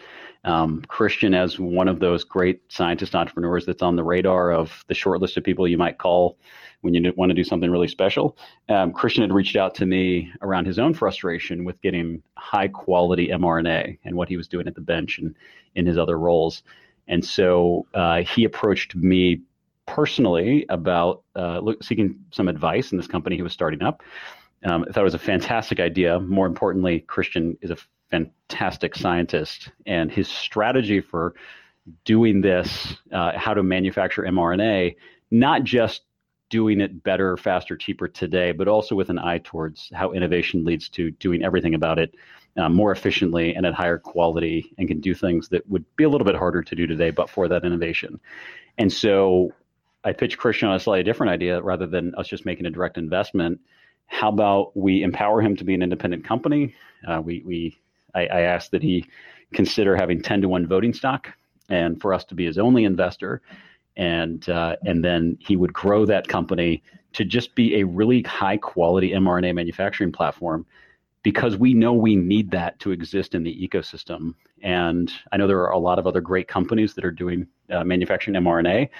Um, 0.44 0.82
Christian 0.88 1.32
as 1.32 1.58
one 1.58 1.88
of 1.88 2.00
those 2.00 2.22
great 2.22 2.60
scientist 2.68 3.14
entrepreneurs 3.14 3.64
that's 3.64 3.82
on 3.82 3.96
the 3.96 4.04
radar 4.04 4.52
of 4.52 4.84
the 4.88 4.94
short 4.94 5.20
list 5.20 5.36
of 5.36 5.44
people 5.44 5.66
you 5.66 5.78
might 5.78 5.98
call 5.98 6.38
when 6.82 6.92
you 6.92 7.12
want 7.16 7.30
to 7.30 7.34
do 7.34 7.44
something 7.44 7.70
really 7.70 7.88
special. 7.88 8.36
Um, 8.68 8.92
Christian 8.92 9.22
had 9.22 9.32
reached 9.32 9.56
out 9.56 9.74
to 9.76 9.86
me 9.86 10.30
around 10.42 10.66
his 10.66 10.78
own 10.78 10.92
frustration 10.92 11.64
with 11.64 11.80
getting 11.80 12.22
high 12.36 12.68
quality 12.68 13.28
mRNA 13.28 13.98
and 14.04 14.16
what 14.16 14.28
he 14.28 14.36
was 14.36 14.48
doing 14.48 14.66
at 14.66 14.74
the 14.74 14.82
bench 14.82 15.18
and 15.18 15.34
in 15.74 15.86
his 15.86 15.96
other 15.96 16.18
roles. 16.18 16.62
And 17.08 17.24
so 17.24 17.86
uh, 17.94 18.22
he 18.22 18.44
approached 18.44 18.94
me 18.94 19.40
personally 19.86 20.66
about 20.68 21.22
uh, 21.36 21.58
look, 21.60 21.82
seeking 21.82 22.24
some 22.30 22.48
advice 22.48 22.92
in 22.92 22.98
this 22.98 23.06
company 23.06 23.36
he 23.36 23.42
was 23.42 23.52
starting 23.52 23.82
up. 23.82 24.02
Um, 24.64 24.84
I 24.88 24.92
thought 24.92 25.00
it 25.00 25.04
was 25.04 25.14
a 25.14 25.18
fantastic 25.18 25.78
idea. 25.80 26.18
More 26.20 26.46
importantly, 26.46 27.00
Christian 27.00 27.58
is 27.60 27.70
a 27.70 27.76
fantastic 28.10 28.94
scientist, 28.94 29.70
and 29.86 30.10
his 30.10 30.28
strategy 30.28 31.00
for 31.00 31.34
doing 32.04 32.40
this, 32.40 32.96
uh, 33.12 33.32
how 33.36 33.52
to 33.54 33.62
manufacture 33.62 34.22
mRNA, 34.22 34.96
not 35.30 35.64
just 35.64 36.02
doing 36.48 36.80
it 36.80 37.02
better, 37.02 37.36
faster, 37.36 37.76
cheaper 37.76 38.08
today, 38.08 38.52
but 38.52 38.68
also 38.68 38.94
with 38.94 39.10
an 39.10 39.18
eye 39.18 39.40
towards 39.42 39.90
how 39.92 40.12
innovation 40.12 40.64
leads 40.64 40.88
to 40.88 41.10
doing 41.10 41.42
everything 41.42 41.74
about 41.74 41.98
it 41.98 42.14
uh, 42.56 42.68
more 42.68 42.92
efficiently 42.92 43.54
and 43.54 43.66
at 43.66 43.74
higher 43.74 43.98
quality 43.98 44.72
and 44.78 44.86
can 44.86 45.00
do 45.00 45.14
things 45.14 45.48
that 45.48 45.68
would 45.68 45.84
be 45.96 46.04
a 46.04 46.08
little 46.08 46.24
bit 46.24 46.36
harder 46.36 46.62
to 46.62 46.76
do 46.76 46.86
today, 46.86 47.10
but 47.10 47.28
for 47.28 47.48
that 47.48 47.64
innovation. 47.64 48.20
And 48.78 48.92
so 48.92 49.52
I 50.04 50.12
pitched 50.12 50.38
Christian 50.38 50.68
on 50.68 50.76
a 50.76 50.80
slightly 50.80 51.02
different 51.02 51.32
idea 51.32 51.62
rather 51.62 51.86
than 51.86 52.14
us 52.16 52.28
just 52.28 52.44
making 52.44 52.66
a 52.66 52.70
direct 52.70 52.98
investment. 52.98 53.60
How 54.06 54.28
about 54.28 54.76
we 54.76 55.02
empower 55.02 55.40
him 55.40 55.56
to 55.56 55.64
be 55.64 55.74
an 55.74 55.82
independent 55.82 56.24
company? 56.24 56.74
Uh, 57.06 57.22
we, 57.22 57.42
we 57.44 57.78
I, 58.14 58.26
I 58.26 58.40
asked 58.42 58.70
that 58.72 58.82
he 58.82 59.06
consider 59.52 59.96
having 59.96 60.20
10 60.20 60.42
to 60.42 60.48
1 60.48 60.66
voting 60.66 60.92
stock 60.92 61.28
and 61.68 62.00
for 62.00 62.12
us 62.12 62.24
to 62.24 62.34
be 62.34 62.44
his 62.44 62.58
only 62.58 62.84
investor 62.84 63.40
and 63.96 64.48
uh, 64.48 64.76
and 64.84 65.04
then 65.04 65.38
he 65.40 65.56
would 65.56 65.72
grow 65.72 66.04
that 66.04 66.28
company 66.28 66.82
to 67.12 67.24
just 67.24 67.54
be 67.54 67.76
a 67.76 67.84
really 67.84 68.22
high 68.22 68.56
quality 68.56 69.12
mRNA 69.12 69.54
manufacturing 69.54 70.10
platform 70.12 70.66
because 71.22 71.56
we 71.56 71.72
know 71.72 71.92
we 71.92 72.16
need 72.16 72.50
that 72.50 72.78
to 72.80 72.90
exist 72.90 73.34
in 73.34 73.42
the 73.42 73.68
ecosystem. 73.68 74.34
And 74.62 75.10
I 75.32 75.38
know 75.38 75.46
there 75.46 75.62
are 75.62 75.72
a 75.72 75.78
lot 75.78 75.98
of 75.98 76.06
other 76.06 76.20
great 76.20 76.48
companies 76.48 76.94
that 76.94 77.04
are 77.04 77.10
doing 77.10 77.46
uh, 77.70 77.82
manufacturing 77.82 78.36
mRNA, 78.36 78.90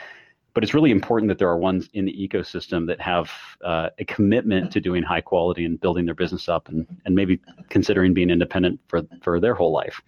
but 0.54 0.62
it's 0.62 0.72
really 0.72 0.92
important 0.92 1.28
that 1.28 1.38
there 1.38 1.48
are 1.48 1.58
ones 1.58 1.88
in 1.92 2.04
the 2.04 2.12
ecosystem 2.12 2.86
that 2.86 3.00
have 3.00 3.30
uh, 3.62 3.90
a 3.98 4.04
commitment 4.04 4.72
to 4.72 4.80
doing 4.80 5.02
high 5.02 5.20
quality 5.20 5.64
and 5.64 5.80
building 5.80 6.06
their 6.06 6.14
business 6.14 6.48
up 6.48 6.68
and, 6.68 6.86
and 7.04 7.14
maybe 7.14 7.40
considering 7.68 8.14
being 8.14 8.30
independent 8.30 8.80
for, 8.86 9.02
for 9.22 9.40
their 9.40 9.54
whole 9.54 9.72
life. 9.72 10.00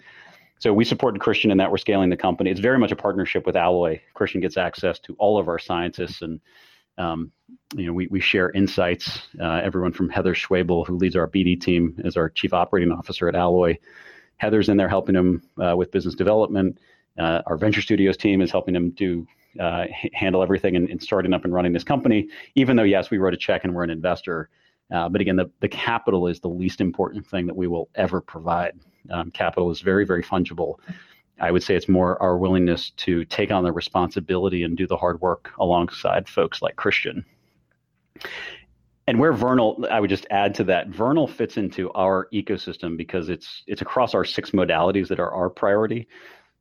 So 0.58 0.72
we 0.72 0.84
supported 0.84 1.20
Christian 1.20 1.50
in 1.50 1.58
that 1.58 1.70
we're 1.70 1.76
scaling 1.76 2.08
the 2.08 2.16
company. 2.16 2.50
It's 2.50 2.60
very 2.60 2.78
much 2.78 2.92
a 2.92 2.96
partnership 2.96 3.44
with 3.44 3.56
Alloy. 3.56 4.00
Christian 4.14 4.40
gets 4.40 4.56
access 4.56 4.98
to 5.00 5.14
all 5.18 5.38
of 5.38 5.48
our 5.48 5.58
scientists 5.58 6.22
and 6.22 6.40
um, 6.98 7.30
you 7.74 7.86
know, 7.86 7.92
we, 7.92 8.06
we 8.06 8.20
share 8.20 8.50
insights. 8.50 9.20
Uh, 9.38 9.60
everyone 9.62 9.92
from 9.92 10.08
Heather 10.08 10.34
Schwabel, 10.34 10.86
who 10.86 10.96
leads 10.96 11.16
our 11.16 11.28
BD 11.28 11.60
team, 11.60 11.94
is 11.98 12.16
our 12.16 12.30
chief 12.30 12.54
operating 12.54 12.90
officer 12.90 13.28
at 13.28 13.34
Alloy. 13.34 13.76
Heather's 14.38 14.68
in 14.68 14.76
there 14.76 14.88
helping 14.88 15.14
him 15.14 15.42
uh, 15.62 15.76
with 15.76 15.90
business 15.90 16.14
development. 16.14 16.78
Uh, 17.18 17.42
our 17.46 17.56
venture 17.56 17.82
studios 17.82 18.16
team 18.16 18.40
is 18.40 18.50
helping 18.50 18.74
him 18.74 18.90
do 18.90 19.26
uh, 19.60 19.86
handle 20.12 20.42
everything 20.42 20.76
and, 20.76 20.88
and, 20.88 21.02
starting 21.02 21.32
up 21.32 21.44
and 21.44 21.52
running 21.52 21.72
this 21.72 21.84
company. 21.84 22.28
Even 22.54 22.76
though, 22.76 22.82
yes, 22.82 23.10
we 23.10 23.18
wrote 23.18 23.34
a 23.34 23.36
check 23.36 23.64
and 23.64 23.74
we're 23.74 23.84
an 23.84 23.90
investor, 23.90 24.48
uh, 24.94 25.08
but 25.08 25.20
again, 25.20 25.36
the, 25.36 25.50
the 25.60 25.68
capital 25.68 26.28
is 26.28 26.40
the 26.40 26.48
least 26.48 26.80
important 26.80 27.26
thing 27.26 27.46
that 27.46 27.56
we 27.56 27.66
will 27.66 27.88
ever 27.94 28.20
provide. 28.20 28.78
Um, 29.10 29.30
capital 29.30 29.70
is 29.70 29.80
very, 29.80 30.04
very 30.04 30.22
fungible. 30.22 30.76
I 31.40 31.50
would 31.50 31.62
say 31.62 31.74
it's 31.74 31.88
more 31.88 32.20
our 32.22 32.38
willingness 32.38 32.90
to 32.98 33.24
take 33.26 33.50
on 33.50 33.64
the 33.64 33.72
responsibility 33.72 34.62
and 34.62 34.76
do 34.76 34.86
the 34.86 34.96
hard 34.96 35.20
work 35.20 35.52
alongside 35.58 36.28
folks 36.28 36.62
like 36.62 36.76
Christian. 36.76 37.24
And 39.08 39.20
where 39.20 39.32
Vernal, 39.32 39.86
I 39.90 40.00
would 40.00 40.10
just 40.10 40.26
add 40.30 40.54
to 40.56 40.64
that, 40.64 40.88
Vernal 40.88 41.28
fits 41.28 41.56
into 41.56 41.92
our 41.92 42.28
ecosystem 42.32 42.96
because 42.96 43.28
it's 43.28 43.62
it's 43.66 43.82
across 43.82 44.14
our 44.14 44.24
six 44.24 44.50
modalities 44.50 45.08
that 45.08 45.20
are 45.20 45.30
our 45.30 45.48
priority. 45.48 46.08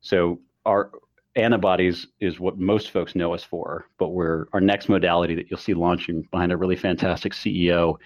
So 0.00 0.40
our 0.64 0.90
antibodies 1.36 2.06
is 2.20 2.40
what 2.40 2.58
most 2.58 2.90
folks 2.90 3.14
know 3.14 3.34
us 3.34 3.44
for, 3.44 3.86
but 3.98 4.08
we're 4.08 4.46
our 4.52 4.60
next 4.60 4.88
modality 4.88 5.34
that 5.34 5.50
you'll 5.50 5.60
see 5.60 5.74
launching 5.74 6.22
behind 6.30 6.52
a 6.52 6.56
really 6.56 6.76
fantastic 6.76 7.32
CEO 7.32 7.96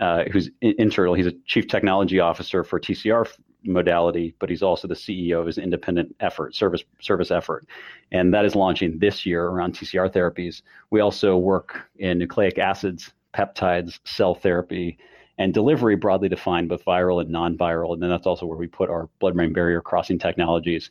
uh, 0.00 0.24
who's 0.32 0.50
internal. 0.62 1.14
He's 1.14 1.26
a 1.26 1.34
chief 1.46 1.68
technology 1.68 2.20
officer 2.20 2.64
for 2.64 2.80
TCR 2.80 3.28
modality, 3.64 4.34
but 4.38 4.48
he's 4.48 4.62
also 4.62 4.88
the 4.88 4.94
CEO 4.94 5.40
of 5.40 5.46
his 5.46 5.58
independent 5.58 6.16
effort, 6.20 6.54
service 6.54 6.82
service 7.00 7.30
effort, 7.30 7.66
and 8.10 8.32
that 8.32 8.44
is 8.44 8.54
launching 8.54 8.98
this 8.98 9.26
year 9.26 9.44
around 9.44 9.74
TCR 9.74 10.10
therapies. 10.10 10.62
We 10.90 11.00
also 11.00 11.36
work 11.36 11.82
in 11.98 12.18
nucleic 12.18 12.58
acids, 12.58 13.12
peptides, 13.34 14.00
cell 14.04 14.34
therapy, 14.34 14.98
and 15.38 15.52
delivery 15.52 15.96
broadly 15.96 16.28
defined, 16.28 16.68
both 16.68 16.84
viral 16.84 17.20
and 17.20 17.30
non-viral, 17.30 17.92
and 17.92 18.02
then 18.02 18.10
that's 18.10 18.26
also 18.26 18.46
where 18.46 18.58
we 18.58 18.66
put 18.66 18.90
our 18.90 19.08
blood-brain 19.18 19.52
barrier 19.52 19.80
crossing 19.80 20.18
technologies. 20.18 20.90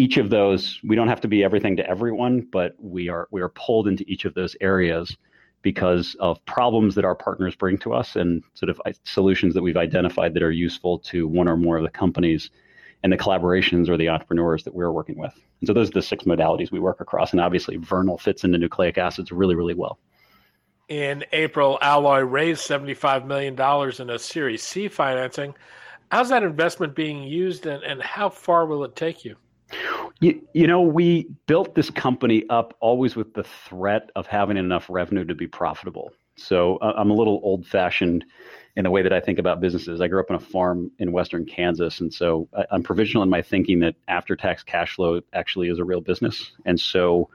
Each 0.00 0.16
of 0.16 0.30
those, 0.30 0.80
we 0.82 0.96
don't 0.96 1.08
have 1.08 1.20
to 1.20 1.28
be 1.28 1.44
everything 1.44 1.76
to 1.76 1.86
everyone, 1.86 2.48
but 2.50 2.74
we 2.78 3.10
are 3.10 3.28
we 3.30 3.42
are 3.42 3.50
pulled 3.50 3.86
into 3.86 4.02
each 4.08 4.24
of 4.24 4.32
those 4.32 4.56
areas 4.62 5.14
because 5.60 6.16
of 6.20 6.42
problems 6.46 6.94
that 6.94 7.04
our 7.04 7.14
partners 7.14 7.54
bring 7.54 7.76
to 7.80 7.92
us 7.92 8.16
and 8.16 8.42
sort 8.54 8.70
of 8.70 8.80
uh, 8.86 8.92
solutions 9.04 9.52
that 9.52 9.62
we've 9.62 9.76
identified 9.76 10.32
that 10.32 10.42
are 10.42 10.50
useful 10.50 10.98
to 11.00 11.28
one 11.28 11.46
or 11.46 11.58
more 11.58 11.76
of 11.76 11.82
the 11.82 11.90
companies 11.90 12.48
and 13.02 13.12
the 13.12 13.16
collaborations 13.18 13.90
or 13.90 13.98
the 13.98 14.08
entrepreneurs 14.08 14.64
that 14.64 14.74
we're 14.74 14.90
working 14.90 15.18
with. 15.18 15.34
And 15.60 15.66
so 15.66 15.74
those 15.74 15.90
are 15.90 15.92
the 15.92 16.00
six 16.00 16.24
modalities 16.24 16.72
we 16.72 16.80
work 16.80 17.02
across. 17.02 17.32
And 17.32 17.40
obviously, 17.42 17.76
Vernal 17.76 18.16
fits 18.16 18.42
into 18.42 18.56
nucleic 18.56 18.96
acids 18.96 19.30
really, 19.30 19.54
really 19.54 19.74
well. 19.74 19.98
In 20.88 21.26
April, 21.32 21.78
Alloy 21.82 22.20
raised 22.20 22.66
$75 22.66 23.26
million 23.26 23.52
in 24.00 24.08
a 24.08 24.18
Series 24.18 24.62
C 24.62 24.88
financing. 24.88 25.52
How's 26.10 26.30
that 26.30 26.42
investment 26.42 26.94
being 26.94 27.22
used 27.22 27.66
and, 27.66 27.82
and 27.84 28.02
how 28.02 28.30
far 28.30 28.64
will 28.64 28.82
it 28.84 28.96
take 28.96 29.26
you? 29.26 29.36
You, 30.20 30.46
you 30.52 30.66
know, 30.66 30.80
we 30.80 31.28
built 31.46 31.74
this 31.74 31.90
company 31.90 32.44
up 32.50 32.76
always 32.80 33.16
with 33.16 33.34
the 33.34 33.44
threat 33.44 34.10
of 34.16 34.26
having 34.26 34.56
enough 34.56 34.86
revenue 34.90 35.24
to 35.24 35.34
be 35.34 35.46
profitable. 35.46 36.12
So 36.36 36.76
uh, 36.78 36.94
I'm 36.96 37.10
a 37.10 37.14
little 37.14 37.40
old 37.42 37.66
fashioned 37.66 38.24
in 38.76 38.84
the 38.84 38.90
way 38.90 39.02
that 39.02 39.12
I 39.12 39.20
think 39.20 39.38
about 39.38 39.60
businesses. 39.60 40.00
I 40.00 40.08
grew 40.08 40.20
up 40.20 40.30
on 40.30 40.36
a 40.36 40.40
farm 40.40 40.90
in 40.98 41.12
western 41.12 41.44
Kansas, 41.44 42.00
and 42.00 42.12
so 42.12 42.48
I, 42.56 42.64
I'm 42.70 42.82
provisional 42.82 43.22
in 43.22 43.30
my 43.30 43.42
thinking 43.42 43.80
that 43.80 43.94
after 44.08 44.36
tax 44.36 44.62
cash 44.62 44.94
flow 44.94 45.20
actually 45.32 45.68
is 45.68 45.78
a 45.78 45.84
real 45.84 46.00
business. 46.00 46.52
And 46.64 46.80
so 46.80 47.28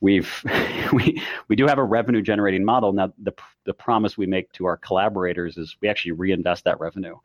we've 0.00 0.44
we 0.92 1.20
we 1.48 1.56
do 1.56 1.66
have 1.66 1.78
a 1.78 1.84
revenue 1.84 2.22
generating 2.22 2.64
model 2.64 2.92
now. 2.92 3.12
The 3.18 3.34
the 3.64 3.74
promise 3.74 4.16
we 4.16 4.26
make 4.26 4.52
to 4.52 4.66
our 4.66 4.76
collaborators 4.76 5.56
is 5.56 5.76
we 5.80 5.88
actually 5.88 6.12
reinvest 6.12 6.64
that 6.64 6.80
revenue. 6.80 7.16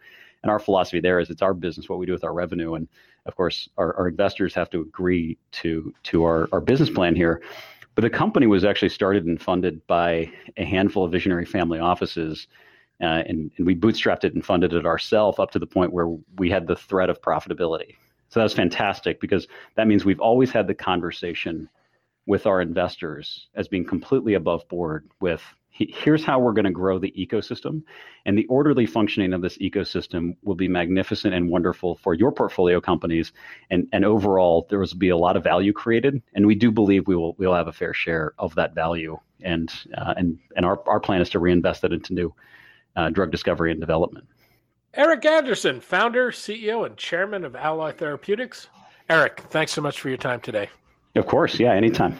And 0.43 0.49
our 0.49 0.59
philosophy 0.59 0.99
there 0.99 1.19
is 1.19 1.29
it's 1.29 1.43
our 1.43 1.53
business 1.53 1.87
what 1.87 1.99
we 1.99 2.05
do 2.05 2.13
with 2.13 2.23
our 2.23 2.33
revenue. 2.33 2.73
And 2.73 2.87
of 3.25 3.35
course, 3.35 3.69
our, 3.77 3.95
our 3.95 4.07
investors 4.07 4.53
have 4.55 4.69
to 4.71 4.81
agree 4.81 5.37
to 5.51 5.93
to 6.03 6.23
our, 6.23 6.47
our 6.51 6.61
business 6.61 6.89
plan 6.89 7.15
here. 7.15 7.41
But 7.93 8.03
the 8.03 8.09
company 8.09 8.47
was 8.47 8.63
actually 8.63 8.89
started 8.89 9.25
and 9.25 9.41
funded 9.41 9.85
by 9.85 10.31
a 10.57 10.63
handful 10.63 11.03
of 11.03 11.11
visionary 11.11 11.45
family 11.45 11.79
offices. 11.79 12.47
Uh, 13.01 13.23
and, 13.27 13.51
and 13.57 13.65
we 13.65 13.75
bootstrapped 13.75 14.23
it 14.23 14.33
and 14.33 14.45
funded 14.45 14.73
it 14.73 14.85
ourselves 14.85 15.39
up 15.39 15.51
to 15.51 15.59
the 15.59 15.65
point 15.65 15.91
where 15.91 16.07
we 16.37 16.49
had 16.49 16.67
the 16.67 16.75
threat 16.75 17.09
of 17.09 17.21
profitability. 17.21 17.95
So 18.29 18.39
that 18.39 18.43
was 18.43 18.53
fantastic 18.53 19.19
because 19.19 19.47
that 19.75 19.87
means 19.87 20.05
we've 20.05 20.21
always 20.21 20.51
had 20.51 20.67
the 20.67 20.75
conversation 20.75 21.67
with 22.27 22.45
our 22.45 22.61
investors 22.61 23.47
as 23.55 23.67
being 23.67 23.85
completely 23.85 24.35
above 24.35 24.67
board 24.69 25.09
with 25.19 25.41
here's 25.71 26.23
how 26.23 26.39
we're 26.39 26.53
going 26.53 26.65
to 26.65 26.71
grow 26.71 26.99
the 26.99 27.13
ecosystem 27.17 27.81
and 28.25 28.37
the 28.37 28.45
orderly 28.47 28.85
functioning 28.85 29.33
of 29.33 29.41
this 29.41 29.57
ecosystem 29.59 30.35
will 30.43 30.55
be 30.55 30.67
magnificent 30.67 31.33
and 31.33 31.49
wonderful 31.49 31.95
for 31.95 32.13
your 32.13 32.31
portfolio 32.31 32.81
companies 32.81 33.31
and, 33.69 33.87
and 33.93 34.03
overall 34.03 34.67
there 34.69 34.79
will 34.79 34.87
be 34.97 35.09
a 35.09 35.17
lot 35.17 35.37
of 35.37 35.43
value 35.43 35.71
created 35.71 36.21
and 36.35 36.45
we 36.45 36.55
do 36.55 36.71
believe 36.71 37.07
we 37.07 37.15
will 37.15 37.35
we'll 37.37 37.53
have 37.53 37.67
a 37.67 37.73
fair 37.73 37.93
share 37.93 38.33
of 38.37 38.53
that 38.55 38.75
value 38.75 39.17
and 39.43 39.71
uh, 39.97 40.13
and 40.17 40.37
and 40.55 40.65
our, 40.65 40.81
our 40.87 40.99
plan 40.99 41.21
is 41.21 41.29
to 41.29 41.39
reinvest 41.39 41.81
that 41.81 41.93
into 41.93 42.13
new 42.13 42.33
uh, 42.95 43.09
drug 43.09 43.31
discovery 43.31 43.71
and 43.71 43.79
development. 43.79 44.27
Errik 44.95 45.25
anderson 45.25 45.79
founder 45.79 46.31
ceo 46.31 46.85
and 46.85 46.97
chairman 46.97 47.45
of 47.45 47.55
Alloy 47.55 47.93
therapeutics. 47.93 48.67
Errik 49.09 49.39
thanks 49.49 49.71
so 49.71 49.81
much 49.81 50.01
for 50.01 50.09
your 50.09 50.17
time 50.17 50.41
today. 50.41 50.69
Of 51.15 51.27
course 51.27 51.59
yeah 51.59 51.73
anytime 51.73 52.19